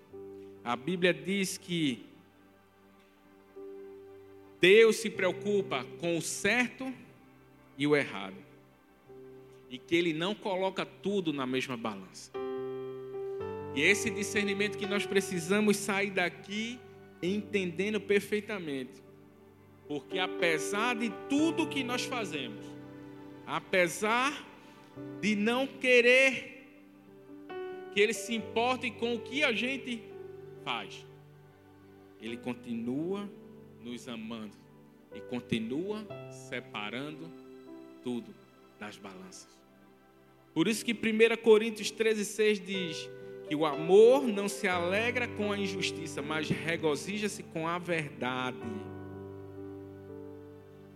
A 0.65 0.77
Bíblia 0.77 1.13
diz 1.13 1.57
que 1.57 2.05
Deus 4.61 4.97
se 4.97 5.09
preocupa 5.09 5.85
com 5.99 6.19
o 6.19 6.23
certo 6.23 6.93
e 7.79 7.87
o 7.87 7.97
errado. 7.97 8.37
E 9.71 9.79
que 9.79 9.95
Ele 9.95 10.13
não 10.13 10.35
coloca 10.35 10.85
tudo 10.85 11.33
na 11.33 11.47
mesma 11.47 11.77
balança. 11.77 12.31
E 13.75 13.81
esse 13.81 14.11
discernimento 14.11 14.77
que 14.77 14.87
nós 14.87 15.07
precisamos 15.07 15.77
sair 15.77 16.11
daqui 16.11 16.79
entendendo 17.23 18.01
perfeitamente. 18.01 19.03
Porque 19.87 20.19
apesar 20.19 20.97
de 20.97 21.11
tudo 21.29 21.69
que 21.69 21.83
nós 21.83 22.05
fazemos, 22.05 22.65
apesar 23.47 24.47
de 25.21 25.35
não 25.35 25.67
querer 25.67 26.60
que 27.93 28.01
ele 28.01 28.13
se 28.13 28.35
importe 28.35 28.91
com 28.91 29.15
o 29.15 29.21
que 29.21 29.43
a 29.43 29.53
gente 29.53 30.03
faz, 30.65 31.05
ele 32.21 32.37
continua 32.37 33.29
nos 33.83 34.07
amando 34.09 34.57
e 35.15 35.21
continua 35.21 36.07
separando 36.31 37.31
tudo 38.03 38.35
das 38.79 38.97
balanças. 38.97 39.49
Por 40.55 40.69
isso 40.69 40.85
que 40.85 40.93
1 40.93 41.43
Coríntios 41.43 41.91
13, 41.91 42.25
6 42.25 42.61
diz 42.61 43.11
que 43.49 43.55
o 43.55 43.67
amor 43.67 44.27
não 44.27 44.49
se 44.49 44.69
alegra 44.69 45.27
com 45.27 45.51
a 45.51 45.59
injustiça, 45.59 46.23
mas 46.23 46.49
regozija-se 46.49 47.43
com 47.43 47.67
a 47.67 47.79
verdade. 47.79 48.59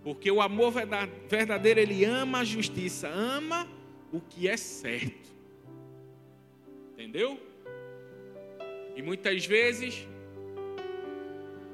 Porque 0.04 0.30
o 0.30 0.40
amor 0.40 0.72
verdadeiro, 1.28 1.80
ele 1.80 2.04
ama 2.04 2.40
a 2.40 2.44
justiça, 2.44 3.08
ama 3.08 3.66
o 4.12 4.20
que 4.20 4.46
é 4.46 4.56
certo. 4.56 5.33
Entendeu? 7.04 7.38
E 8.96 9.02
muitas 9.02 9.44
vezes 9.44 10.08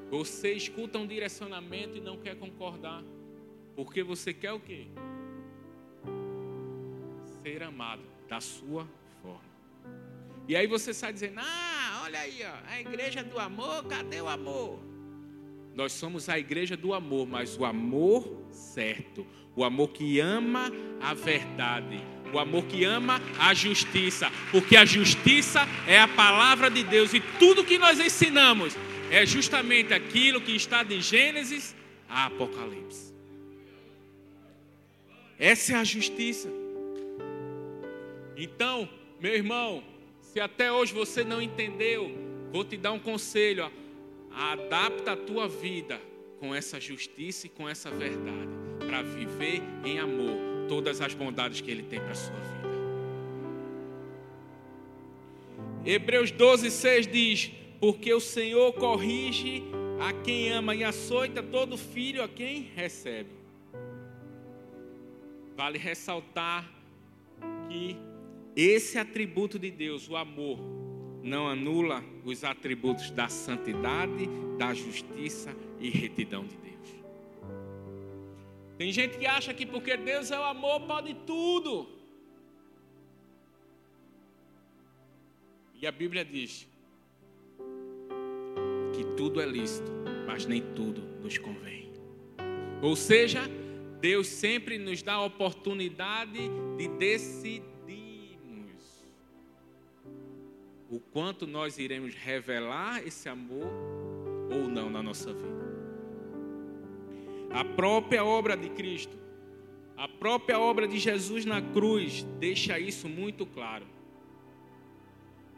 você 0.09 0.51
escuta 0.51 0.99
um 0.99 1.07
direcionamento 1.07 1.95
e 1.95 2.01
não 2.01 2.17
quer 2.17 2.35
concordar. 2.35 3.01
Porque 3.73 4.03
você 4.03 4.33
quer 4.33 4.51
o 4.51 4.59
quê? 4.59 4.87
Ser 7.41 7.63
amado 7.63 8.01
da 8.27 8.41
sua 8.41 8.85
forma. 9.21 9.39
E 10.49 10.55
aí 10.55 10.67
você 10.67 10.93
sai 10.93 11.13
dizendo: 11.13 11.39
Ah, 11.39 12.01
olha 12.03 12.19
aí, 12.19 12.41
ó, 12.43 12.69
a 12.69 12.81
igreja 12.81 13.23
do 13.23 13.39
amor, 13.39 13.85
cadê 13.85 14.19
o 14.19 14.27
amor? 14.27 14.81
Nós 15.73 15.93
somos 15.93 16.27
a 16.27 16.37
igreja 16.37 16.75
do 16.75 16.93
amor, 16.93 17.25
mas 17.25 17.57
o 17.57 17.63
amor 17.63 18.27
certo, 18.51 19.25
o 19.55 19.63
amor 19.63 19.91
que 19.91 20.19
ama 20.19 20.69
a 20.99 21.13
verdade, 21.13 22.01
o 22.33 22.39
amor 22.39 22.63
que 22.65 22.83
ama 22.83 23.21
a 23.39 23.53
justiça, 23.53 24.31
porque 24.51 24.75
a 24.75 24.85
justiça 24.85 25.67
é 25.87 25.99
a 25.99 26.07
palavra 26.07 26.69
de 26.69 26.83
Deus 26.83 27.13
e 27.13 27.19
tudo 27.39 27.63
que 27.63 27.77
nós 27.77 27.99
ensinamos 27.99 28.75
é 29.09 29.25
justamente 29.25 29.93
aquilo 29.93 30.39
que 30.39 30.55
está 30.55 30.83
de 30.83 31.01
Gênesis 31.01 31.75
a 32.07 32.27
Apocalipse. 32.27 33.13
Essa 35.37 35.73
é 35.73 35.75
a 35.75 35.83
justiça. 35.83 36.49
Então, 38.37 38.87
meu 39.19 39.33
irmão, 39.33 39.83
se 40.21 40.39
até 40.39 40.71
hoje 40.71 40.93
você 40.93 41.23
não 41.23 41.41
entendeu, 41.41 42.11
vou 42.51 42.63
te 42.63 42.77
dar 42.77 42.91
um 42.91 42.99
conselho: 42.99 43.71
adapta 44.31 45.13
a 45.13 45.17
tua 45.17 45.47
vida 45.47 45.99
com 46.39 46.55
essa 46.55 46.79
justiça 46.79 47.47
e 47.47 47.49
com 47.49 47.67
essa 47.67 47.91
verdade, 47.91 48.51
para 48.87 49.01
viver 49.01 49.61
em 49.83 49.99
amor 49.99 50.50
todas 50.71 51.01
as 51.01 51.13
bondades 51.13 51.59
que 51.59 51.69
Ele 51.69 51.83
tem 51.83 51.99
para 51.99 52.11
a 52.11 52.15
sua 52.15 52.33
vida. 52.33 52.71
Hebreus 55.85 56.31
12, 56.31 56.71
6 56.71 57.07
diz: 57.07 57.51
porque 57.81 58.13
o 58.13 58.21
Senhor 58.21 58.71
corrige 58.71 59.63
a 59.99 60.13
quem 60.13 60.49
ama 60.49 60.73
e 60.73 60.81
açoita 60.81 61.43
todo 61.43 61.77
filho 61.77 62.23
a 62.23 62.29
quem 62.29 62.71
recebe. 62.73 63.31
Vale 65.57 65.77
ressaltar 65.77 66.71
que 67.67 67.97
esse 68.55 68.97
atributo 68.97 69.59
de 69.59 69.69
Deus, 69.69 70.07
o 70.07 70.15
amor, 70.15 70.57
não 71.21 71.49
anula 71.49 72.01
os 72.23 72.45
atributos 72.45 73.11
da 73.11 73.27
santidade, 73.27 74.29
da 74.57 74.73
justiça 74.73 75.53
e 75.81 75.89
retidão 75.89 76.45
de 76.45 76.55
Deus. 76.55 76.70
Tem 78.81 78.91
gente 78.91 79.15
que 79.19 79.27
acha 79.27 79.53
que 79.53 79.63
porque 79.63 79.95
Deus 79.95 80.31
é 80.31 80.39
o 80.39 80.43
amor 80.43 80.87
pode 80.87 81.13
tudo. 81.13 81.87
E 85.79 85.85
a 85.85 85.91
Bíblia 85.91 86.25
diz: 86.25 86.67
que 88.95 89.03
tudo 89.15 89.39
é 89.39 89.45
lícito, 89.45 89.91
mas 90.25 90.47
nem 90.47 90.63
tudo 90.73 91.03
nos 91.21 91.37
convém. 91.37 91.93
Ou 92.81 92.95
seja, 92.95 93.41
Deus 93.99 94.25
sempre 94.25 94.79
nos 94.79 95.03
dá 95.03 95.13
a 95.13 95.25
oportunidade 95.25 96.39
de 96.75 96.87
decidirmos 96.87 97.69
o 100.89 100.99
quanto 100.99 101.45
nós 101.45 101.77
iremos 101.77 102.15
revelar 102.15 103.05
esse 103.05 103.29
amor 103.29 103.71
ou 104.51 104.67
não 104.67 104.89
na 104.89 105.03
nossa 105.03 105.31
vida. 105.31 105.70
A 107.53 107.65
própria 107.65 108.23
obra 108.23 108.55
de 108.55 108.69
Cristo, 108.69 109.17
a 109.97 110.07
própria 110.07 110.59
obra 110.59 110.87
de 110.87 110.97
Jesus 110.97 111.45
na 111.45 111.61
cruz 111.61 112.23
deixa 112.39 112.79
isso 112.79 113.07
muito 113.07 113.45
claro. 113.45 113.85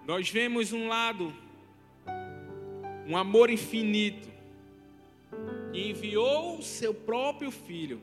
Nós 0.06 0.30
vemos 0.30 0.74
um 0.74 0.88
lado 0.88 1.34
um 3.06 3.18
amor 3.18 3.50
infinito, 3.50 4.28
que 5.72 5.90
enviou 5.90 6.58
o 6.58 6.62
seu 6.62 6.94
próprio 6.94 7.52
filho. 7.52 8.02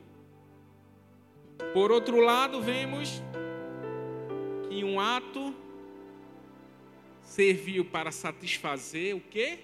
Por 1.73 1.91
outro 1.91 2.19
lado, 2.19 2.61
vemos 2.61 3.21
que 4.69 4.83
um 4.83 4.99
ato 4.99 5.53
serviu 7.21 7.85
para 7.85 8.11
satisfazer 8.11 9.15
o 9.15 9.21
que? 9.21 9.59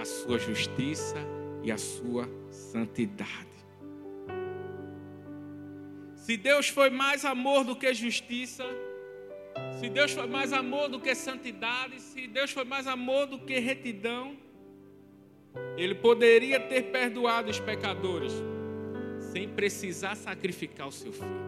A 0.00 0.04
sua 0.04 0.38
justiça 0.38 1.16
e 1.62 1.72
a 1.72 1.78
sua 1.78 2.28
santidade. 2.56 3.56
Se 6.14 6.36
Deus 6.36 6.68
foi 6.68 6.90
mais 6.90 7.24
amor 7.24 7.62
do 7.64 7.76
que 7.76 7.94
justiça, 7.94 8.64
se 9.78 9.88
Deus 9.88 10.12
foi 10.12 10.26
mais 10.26 10.52
amor 10.52 10.88
do 10.88 10.98
que 10.98 11.14
santidade, 11.14 12.00
se 12.00 12.26
Deus 12.26 12.50
foi 12.50 12.64
mais 12.64 12.86
amor 12.86 13.26
do 13.26 13.38
que 13.38 13.58
retidão, 13.58 14.36
Ele 15.76 15.94
poderia 15.94 16.58
ter 16.58 16.90
perdoado 16.90 17.50
os 17.50 17.60
pecadores, 17.60 18.32
sem 19.32 19.48
precisar 19.48 20.16
sacrificar 20.16 20.88
o 20.88 20.92
seu 20.92 21.12
filho. 21.12 21.46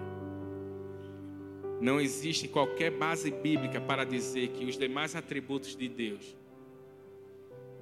Não 1.80 2.01
existe 2.01 2.47
qualquer 2.49 2.91
base 2.91 3.30
bíblica 3.30 3.80
para 3.80 4.05
dizer 4.05 4.49
que 4.49 4.64
os 4.64 4.76
demais 4.76 5.14
atributos 5.14 5.76
de 5.76 5.89
Deus 5.89 6.37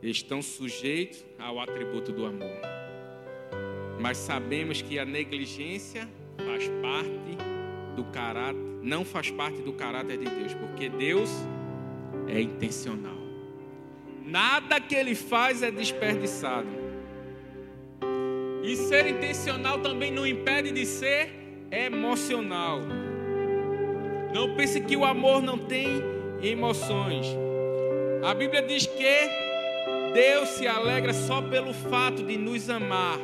estão 0.03 0.41
sujeitos 0.43 1.25
ao 1.39 1.59
atributo 1.61 2.13
do 2.13 2.27
amor. 2.27 2.86
Mas 4.01 4.19
sabemos 4.19 4.83
que 4.83 4.99
a 4.99 5.05
negligência 5.05 6.09
faz 6.37 6.69
parte 6.83 7.39
do 7.95 8.05
caráter, 8.05 8.61
não 8.83 9.05
faz 9.05 9.31
parte 9.31 9.63
do 9.63 9.73
caráter 9.73 10.19
de 10.19 10.27
Deus, 10.27 10.55
porque 10.55 10.89
Deus 10.89 11.31
é 12.29 12.41
intencional. 12.41 13.17
Nada 14.25 14.81
que 14.81 14.95
ele 14.95 15.15
faz 15.15 15.63
é 15.63 15.71
desperdiçado. 15.71 16.69
E 18.63 18.75
ser 18.77 19.07
intencional 19.07 19.79
também 19.79 20.11
não 20.11 20.27
impede 20.27 20.73
de 20.73 20.85
ser 20.85 21.33
emocional. 21.71 22.81
Não 24.35 24.57
pense 24.57 24.81
que 24.81 24.97
o 24.97 25.05
amor 25.05 25.41
não 25.41 25.57
tem 25.57 26.03
emoções. 26.43 27.27
A 28.25 28.35
Bíblia 28.35 28.63
diz 28.63 28.87
que 28.87 30.13
Deus 30.13 30.49
se 30.51 30.67
alegra 30.67 31.13
só 31.13 31.41
pelo 31.41 31.73
fato 31.73 32.25
de 32.25 32.37
nos 32.37 32.69
amar. 32.69 33.19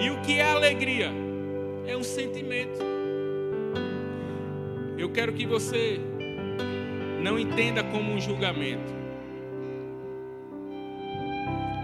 E 0.00 0.10
o 0.10 0.20
que 0.22 0.38
é 0.38 0.50
alegria? 0.50 1.10
É 1.86 1.96
um 1.96 2.02
sentimento. 2.02 2.78
Eu 4.98 5.10
quero 5.10 5.32
que 5.32 5.46
você 5.46 6.00
não 7.22 7.38
entenda 7.38 7.82
como 7.84 8.12
um 8.12 8.20
julgamento. 8.20 8.92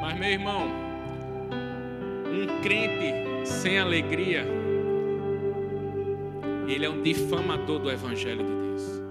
Mas, 0.00 0.18
meu 0.18 0.28
irmão, 0.28 0.66
um 2.26 2.62
crente 2.62 3.46
sem 3.46 3.78
alegria, 3.78 4.46
ele 6.66 6.84
é 6.84 6.90
um 6.90 7.02
difamador 7.02 7.78
do 7.78 7.90
Evangelho 7.90 8.44
de 8.44 8.52
Deus. 8.52 9.02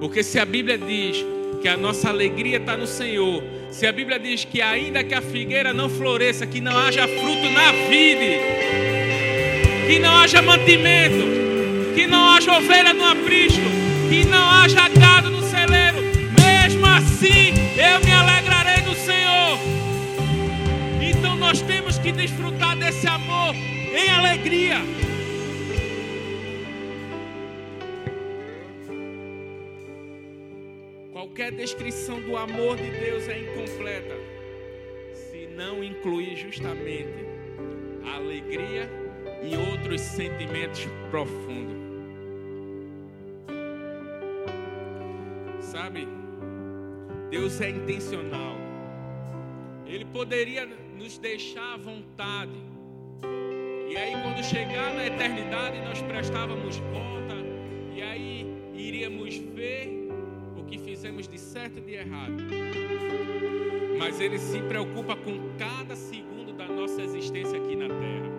Porque 0.00 0.22
se 0.22 0.38
a 0.38 0.44
Bíblia 0.44 0.78
diz 0.78 1.24
que 1.60 1.68
a 1.68 1.76
nossa 1.76 2.08
alegria 2.08 2.56
está 2.58 2.76
no 2.76 2.86
Senhor, 2.86 3.42
se 3.70 3.86
a 3.86 3.92
Bíblia 3.92 4.18
diz 4.18 4.44
que 4.44 4.60
ainda 4.60 5.04
que 5.04 5.14
a 5.14 5.22
figueira 5.22 5.72
não 5.72 5.88
floresça, 5.88 6.46
que 6.46 6.60
não 6.60 6.76
haja 6.76 7.06
fruto 7.06 7.50
na 7.50 7.72
vide, 7.88 8.40
que 9.86 9.98
não 9.98 10.18
haja 10.18 10.42
mantimento, 10.42 11.94
que 11.94 12.06
não 12.06 12.30
haja 12.30 12.56
ovelha 12.56 12.92
no 12.92 13.04
aprisco, 13.04 13.60
que 14.08 14.24
não 14.24 14.50
haja 14.50 14.88
gado 14.88 15.30
no 15.30 15.42
celeiro, 15.42 15.98
mesmo 16.40 16.86
assim 16.86 17.54
eu 17.76 18.00
me 18.04 18.12
alegrarei 18.12 18.82
no 18.82 18.94
Senhor. 18.94 19.58
Então 21.00 21.36
nós 21.36 21.60
temos 21.62 21.98
que 21.98 22.12
desfrutar 22.12 22.76
desse 22.76 23.06
amor 23.06 23.54
em 23.54 24.10
alegria. 24.10 24.80
Qualquer 31.40 31.56
descrição 31.56 32.20
do 32.20 32.36
amor 32.36 32.76
de 32.76 32.90
Deus 32.90 33.26
é 33.26 33.38
incompleta 33.38 34.14
se 35.14 35.46
não 35.46 35.82
incluir 35.82 36.36
justamente 36.36 37.24
a 38.04 38.16
alegria 38.16 38.90
e 39.42 39.56
outros 39.56 40.02
sentimentos 40.02 40.86
profundos. 41.10 41.78
Sabe? 45.62 46.06
Deus 47.30 47.58
é 47.62 47.70
intencional. 47.70 48.56
Ele 49.86 50.04
poderia 50.04 50.66
nos 50.66 51.16
deixar 51.16 51.72
à 51.72 51.76
vontade. 51.78 52.52
E 53.88 53.96
aí, 53.96 54.12
quando 54.22 54.44
chegar 54.44 54.92
na 54.92 55.06
eternidade, 55.06 55.80
nós 55.80 56.02
prestávamos 56.02 56.76
conta. 56.92 57.39
Certo 61.60 61.78
e 61.78 61.80
de 61.82 61.94
errado. 61.94 62.36
Mas 63.98 64.18
Ele 64.18 64.38
se 64.38 64.60
preocupa 64.62 65.14
com 65.14 65.38
cada 65.58 65.94
segundo 65.94 66.54
da 66.54 66.66
nossa 66.66 67.02
existência 67.02 67.58
aqui 67.58 67.76
na 67.76 67.88
terra. 67.88 68.30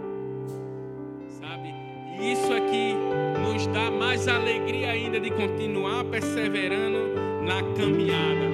Sabe? 1.40 1.74
E 2.20 2.32
isso 2.34 2.52
aqui 2.52 2.96
nos 3.44 3.68
dá 3.68 3.92
mais 3.92 4.28
alegria 4.28 4.90
ainda 4.90 5.20
de 5.20 5.30
continuar 5.30 6.04
perseverando 6.06 7.14
na 7.46 7.62
caminhada. 7.78 8.52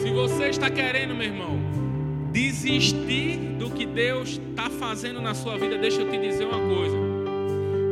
Se 0.00 0.10
você 0.10 0.50
está 0.50 0.70
querendo, 0.70 1.14
meu 1.14 1.26
irmão, 1.26 1.58
desistir 2.32 3.38
do 3.58 3.70
que 3.70 3.86
Deus 3.86 4.40
está 4.50 4.70
fazendo 4.70 5.20
na 5.20 5.34
sua 5.34 5.58
vida, 5.58 5.76
deixa 5.78 6.02
eu 6.02 6.10
te 6.10 6.16
dizer 6.16 6.44
uma 6.44 6.60
coisa. 6.60 6.96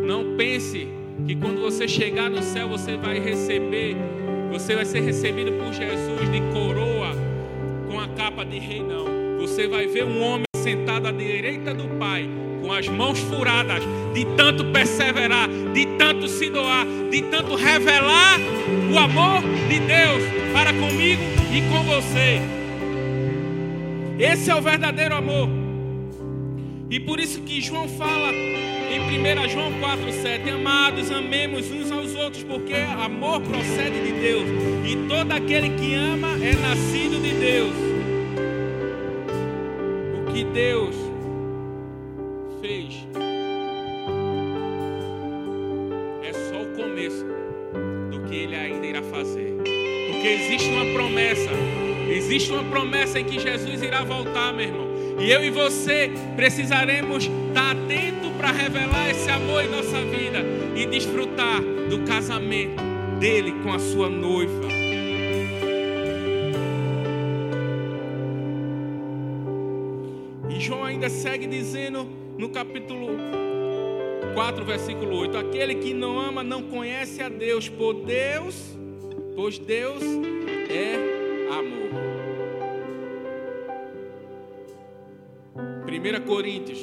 Não 0.07 0.37
pense 0.37 1.06
que 1.27 1.35
quando 1.37 1.61
você 1.61 1.87
chegar 1.87 2.29
no 2.29 2.43
céu 2.43 2.69
você 2.69 2.97
vai 2.97 3.19
receber, 3.19 3.97
você 4.51 4.75
vai 4.75 4.85
ser 4.85 5.01
recebido 5.01 5.53
por 5.53 5.73
Jesus 5.73 6.31
de 6.31 6.41
coroa 6.53 7.15
com 7.89 8.01
a 8.01 8.09
capa 8.09 8.45
de 8.45 8.59
rei, 8.59 8.83
não. 8.83 9.39
Você 9.39 9.69
vai 9.69 9.87
ver 9.87 10.05
um 10.05 10.23
homem 10.23 10.45
sentado 10.57 11.07
à 11.07 11.13
direita 11.13 11.73
do 11.73 11.89
Pai, 11.99 12.29
com 12.63 12.73
as 12.73 12.89
mãos 12.89 13.19
furadas, 13.19 13.83
de 14.13 14.25
tanto 14.37 14.65
perseverar, 14.67 15.49
de 15.73 15.87
tanto 15.99 16.27
se 16.27 16.51
doar, 16.51 16.87
de 17.11 17.23
tanto 17.23 17.55
revelar 17.55 18.39
o 18.93 18.99
amor 18.99 19.43
de 19.69 19.79
Deus 19.81 20.23
para 20.53 20.73
comigo 20.73 21.23
e 21.53 21.63
com 21.71 21.83
você. 21.85 22.41
Esse 24.19 24.51
é 24.51 24.55
o 24.55 24.63
verdadeiro 24.63 25.15
amor. 25.15 25.66
E 26.89 27.01
por 27.01 27.19
isso 27.19 27.41
que 27.43 27.61
João 27.61 27.89
fala 27.89 28.33
em 28.33 29.01
1 29.01 29.49
João 29.49 29.73
4,7: 29.81 30.49
Amados, 30.55 31.11
amemos 31.11 31.71
uns 31.71 31.91
aos 31.91 32.15
outros, 32.15 32.45
porque 32.45 32.75
amor 32.75 33.41
procede 33.41 34.01
de 34.05 34.13
Deus, 34.13 34.45
e 34.87 35.09
todo 35.09 35.33
aquele 35.33 35.71
que 35.71 35.95
ama 35.95 36.29
é 36.35 36.55
nascido 36.55 37.21
de 37.21 37.35
Deus. 37.35 37.75
O 40.21 40.33
que 40.33 40.45
Deus 40.45 40.95
fez 42.61 43.07
é 46.23 46.33
só 46.33 46.63
o 46.63 46.67
começo 46.77 47.25
do 48.13 48.21
que 48.29 48.37
Ele 48.37 48.55
ainda 48.55 48.87
irá 48.87 49.03
fazer, 49.03 49.57
porque 49.57 50.29
existe 50.29 50.69
uma 50.69 50.85
promessa, 50.95 51.51
existe 52.09 52.53
uma 52.53 52.63
promessa 52.65 53.19
em 53.19 53.25
que 53.25 53.41
Jesus 53.41 53.83
irá 53.83 54.05
voltar, 54.05 54.53
meu 54.53 54.67
irmão. 54.67 54.86
E 55.19 55.31
eu 55.31 55.43
e 55.43 55.51
você 55.51 56.11
precisaremos 56.37 57.25
estar 57.25 57.73
atento 57.73 58.31
para 58.37 58.53
revelar 58.53 59.11
esse 59.11 59.31
amor 59.31 59.65
em 59.65 59.69
nossa 59.69 60.01
vida 60.03 60.45
e 60.77 60.85
desfrutar 60.87 61.63
do 61.89 62.05
casamento 62.05 62.83
dele 63.19 63.53
com 63.63 63.73
a 63.73 63.79
sua 63.79 64.11
noiva. 64.11 64.69
E 70.51 70.61
João 70.61 70.85
ainda 70.85 71.09
segue 71.09 71.47
dizendo 71.47 72.07
no 72.37 72.51
capítulo 72.51 73.09
4, 74.35 74.65
versículo 74.67 75.17
8: 75.17 75.39
Aquele 75.39 75.77
que 75.77 75.95
não 75.95 76.19
ama 76.19 76.45
não 76.45 76.63
conhece 76.65 77.23
a 77.23 77.31
Deus, 77.31 77.71
pois 77.71 78.05
Deus, 78.05 78.77
pois 79.35 79.59
Deus 79.59 80.03
é 80.69 81.53
amor. 81.59 81.86
1 86.07 86.21
Coríntios 86.21 86.79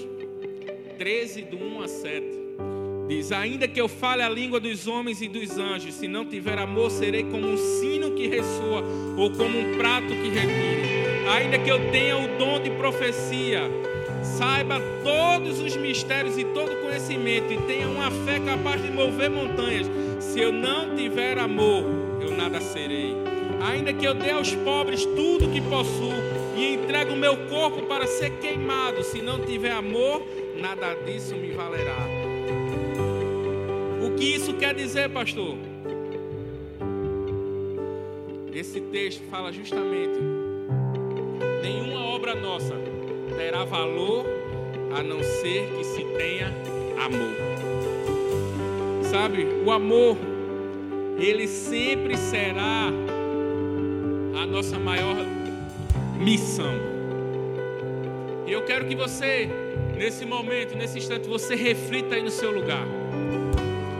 13, 0.97 1.43
do 1.43 1.55
1 1.55 1.81
a 1.81 1.87
7. 1.87 2.25
Diz: 3.07 3.31
Ainda 3.31 3.69
que 3.69 3.79
eu 3.79 3.87
fale 3.87 4.21
a 4.21 4.27
língua 4.27 4.59
dos 4.59 4.85
homens 4.85 5.21
e 5.21 5.29
dos 5.29 5.57
anjos, 5.57 5.93
se 5.93 6.09
não 6.09 6.25
tiver 6.25 6.57
amor, 6.57 6.91
serei 6.91 7.23
como 7.23 7.47
um 7.47 7.55
sino 7.55 8.11
que 8.11 8.27
ressoa 8.27 8.83
ou 9.17 9.31
como 9.31 9.57
um 9.57 9.77
prato 9.77 10.07
que 10.07 10.27
retire. 10.27 11.23
Ainda 11.37 11.57
que 11.57 11.69
eu 11.69 11.89
tenha 11.89 12.17
o 12.17 12.37
dom 12.37 12.61
de 12.61 12.69
profecia, 12.71 13.61
saiba 14.21 14.81
todos 15.03 15.57
os 15.61 15.77
mistérios 15.77 16.37
e 16.37 16.43
todo 16.43 16.81
conhecimento 16.81 17.53
e 17.53 17.57
tenha 17.61 17.87
uma 17.87 18.11
fé 18.11 18.41
capaz 18.41 18.81
de 18.81 18.91
mover 18.91 19.29
montanhas, 19.29 19.89
se 20.19 20.41
eu 20.41 20.51
não 20.51 20.97
tiver 20.97 21.39
amor, 21.39 21.85
eu 22.19 22.31
nada 22.35 22.59
serei. 22.59 23.15
Ainda 23.61 23.93
que 23.93 24.05
eu 24.05 24.13
dê 24.13 24.31
aos 24.31 24.53
pobres 24.53 25.05
tudo 25.05 25.49
que 25.49 25.61
possuo 25.61 26.22
e 26.93 26.95
entregue 26.95 27.11
o 27.11 27.17
meu 27.17 27.35
corpo 27.47 27.87
para 27.87 28.05
ser 28.05 28.29
queimado, 28.37 29.03
se 29.03 29.21
não 29.21 29.39
tiver 29.39 29.71
amor, 29.71 30.21
nada 30.55 30.93
disso 31.05 31.35
me 31.35 31.51
valerá. 31.51 31.97
O 34.05 34.15
que 34.15 34.35
isso 34.35 34.53
quer 34.53 34.75
dizer, 34.75 35.09
pastor? 35.09 35.57
Esse 38.53 38.79
texto 38.79 39.23
fala 39.29 39.51
justamente: 39.51 40.19
nenhuma 41.63 42.05
obra 42.05 42.35
nossa 42.35 42.75
terá 43.35 43.63
valor 43.63 44.25
a 44.95 45.01
não 45.01 45.23
ser 45.23 45.67
que 45.75 45.83
se 45.83 46.03
tenha 46.15 46.53
amor. 47.03 47.33
Sabe, 49.09 49.47
o 49.65 49.71
amor, 49.71 50.15
ele 51.17 51.47
sempre 51.47 52.15
será 52.17 52.89
a 54.41 54.45
nossa 54.45 54.77
maior 54.77 55.32
missão. 56.23 56.73
E 58.47 58.51
eu 58.51 58.63
quero 58.63 58.85
que 58.85 58.95
você, 58.95 59.49
nesse 59.97 60.25
momento, 60.25 60.75
nesse 60.75 60.97
instante, 60.97 61.27
você 61.27 61.53
reflita 61.55 62.15
aí 62.15 62.21
no 62.23 62.31
seu 62.31 62.51
lugar. 62.51 62.87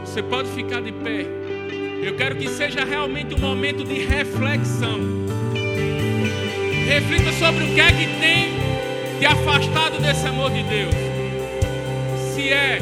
Você 0.04 0.22
pode 0.22 0.48
ficar 0.50 0.80
de 0.80 0.92
pé. 0.92 1.26
Eu 2.02 2.16
quero 2.16 2.36
que 2.36 2.48
seja 2.48 2.84
realmente 2.84 3.34
um 3.34 3.38
momento 3.38 3.84
de 3.84 4.04
reflexão. 4.04 5.00
Reflita 6.86 7.32
sobre 7.32 7.64
o 7.64 7.74
que 7.74 7.80
é 7.80 7.88
que 7.88 8.20
tem 8.20 8.54
te 9.18 9.26
afastado 9.26 10.00
desse 10.00 10.26
amor 10.26 10.50
de 10.50 10.62
Deus. 10.62 10.94
Se 12.34 12.48
é 12.48 12.78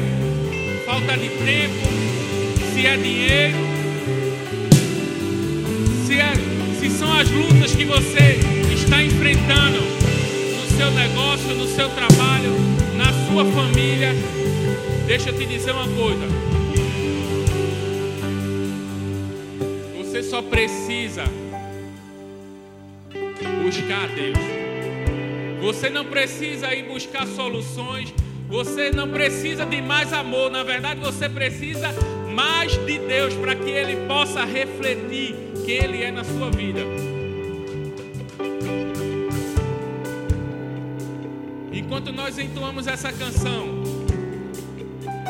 falta 0.85 1.17
de 1.17 1.29
tempo, 1.29 2.73
se 2.73 2.85
é 2.85 2.97
dinheiro, 2.97 3.57
se, 6.05 6.19
é, 6.19 6.33
se 6.79 6.89
são 6.89 7.11
as 7.13 7.29
lutas 7.29 7.73
que 7.75 7.85
você 7.85 8.52
no 9.35 10.77
seu 10.77 10.91
negócio, 10.91 11.55
no 11.55 11.67
seu 11.67 11.89
trabalho, 11.89 12.51
na 12.95 13.11
sua 13.27 13.45
família. 13.45 14.13
Deixa 15.05 15.29
eu 15.29 15.37
te 15.37 15.45
dizer 15.45 15.71
uma 15.71 15.87
coisa. 15.87 16.25
Você 19.97 20.23
só 20.23 20.41
precisa 20.41 21.23
buscar 23.63 24.03
a 24.03 24.07
Deus. 24.07 24.37
Você 25.61 25.89
não 25.89 26.05
precisa 26.05 26.73
ir 26.73 26.83
buscar 26.83 27.25
soluções. 27.27 28.13
Você 28.49 28.91
não 28.91 29.09
precisa 29.09 29.65
de 29.65 29.81
mais 29.81 30.13
amor. 30.13 30.51
Na 30.51 30.63
verdade, 30.63 30.99
você 30.99 31.27
precisa 31.27 31.89
mais 32.29 32.73
de 32.85 32.99
Deus 32.99 33.33
para 33.33 33.55
que 33.55 33.69
ele 33.69 34.07
possa 34.07 34.43
refletir 34.43 35.35
quem 35.65 35.75
ele 35.75 36.03
é 36.03 36.11
na 36.11 36.23
sua 36.23 36.49
vida. 36.51 36.81
Enquanto 42.03 42.17
nós 42.17 42.37
entoamos 42.37 42.85
essa 42.85 43.13
canção, 43.13 43.81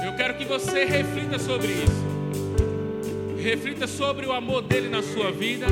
eu 0.04 0.14
quero 0.18 0.34
que 0.34 0.44
você 0.44 0.86
reflita 0.86 1.38
sobre 1.38 1.68
isso. 1.68 3.38
Reflita 3.40 3.86
sobre 3.86 4.26
o 4.26 4.32
amor 4.32 4.64
dele 4.64 4.90
na 4.90 5.04
sua 5.04 5.32
vida. 5.32 5.68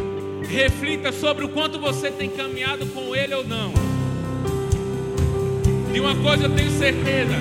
Reflita 0.47 1.11
sobre 1.11 1.43
o 1.43 1.49
quanto 1.49 1.79
você 1.79 2.11
tem 2.11 2.29
caminhado 2.29 2.85
com 2.85 3.15
ele 3.15 3.33
ou 3.33 3.43
não. 3.43 3.73
De 5.91 5.99
uma 5.99 6.15
coisa 6.17 6.43
eu 6.43 6.55
tenho 6.55 6.69
certeza: 6.69 7.33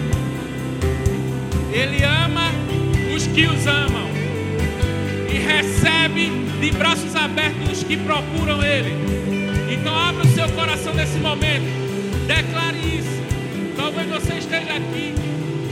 Ele 1.71 2.03
ama 2.03 2.51
os 3.15 3.27
que 3.27 3.45
os 3.45 3.67
amam 3.67 4.09
e 5.31 5.37
recebe 5.37 6.31
de 6.63 6.71
braços 6.71 7.15
abertos 7.15 7.73
os 7.73 7.85
que 7.85 7.99
procuram 7.99 8.65
Ele. 8.65 8.95
Então, 9.71 9.95
abra 9.95 10.25
o 10.25 10.29
seu 10.29 10.49
coração 10.53 10.95
nesse 10.95 11.19
momento, 11.19 11.67
declare 12.27 12.79
isso. 12.79 13.20
Talvez 13.93 14.09
você 14.09 14.35
esteja 14.35 14.75
aqui 14.75 15.13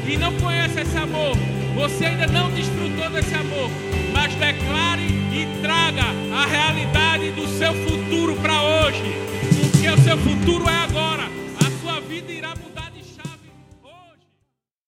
e 0.05 0.17
não 0.17 0.33
conheça 0.39 0.81
esse 0.81 0.97
amor, 0.97 1.37
você 1.77 2.07
ainda 2.07 2.27
não 2.27 2.51
desfrutou 2.51 3.09
desse 3.11 3.33
amor, 3.33 3.71
mas 4.13 4.35
declare 4.35 5.05
e 5.05 5.47
traga 5.63 6.03
a 6.35 6.45
realidade 6.45 7.31
do 7.31 7.47
seu 7.47 7.73
futuro 7.75 8.35
para 8.35 8.61
hoje, 8.61 9.05
porque 9.61 9.89
o 9.89 9.99
seu 9.99 10.19
futuro 10.19 10.69
é 10.69 10.75
agora, 10.79 11.28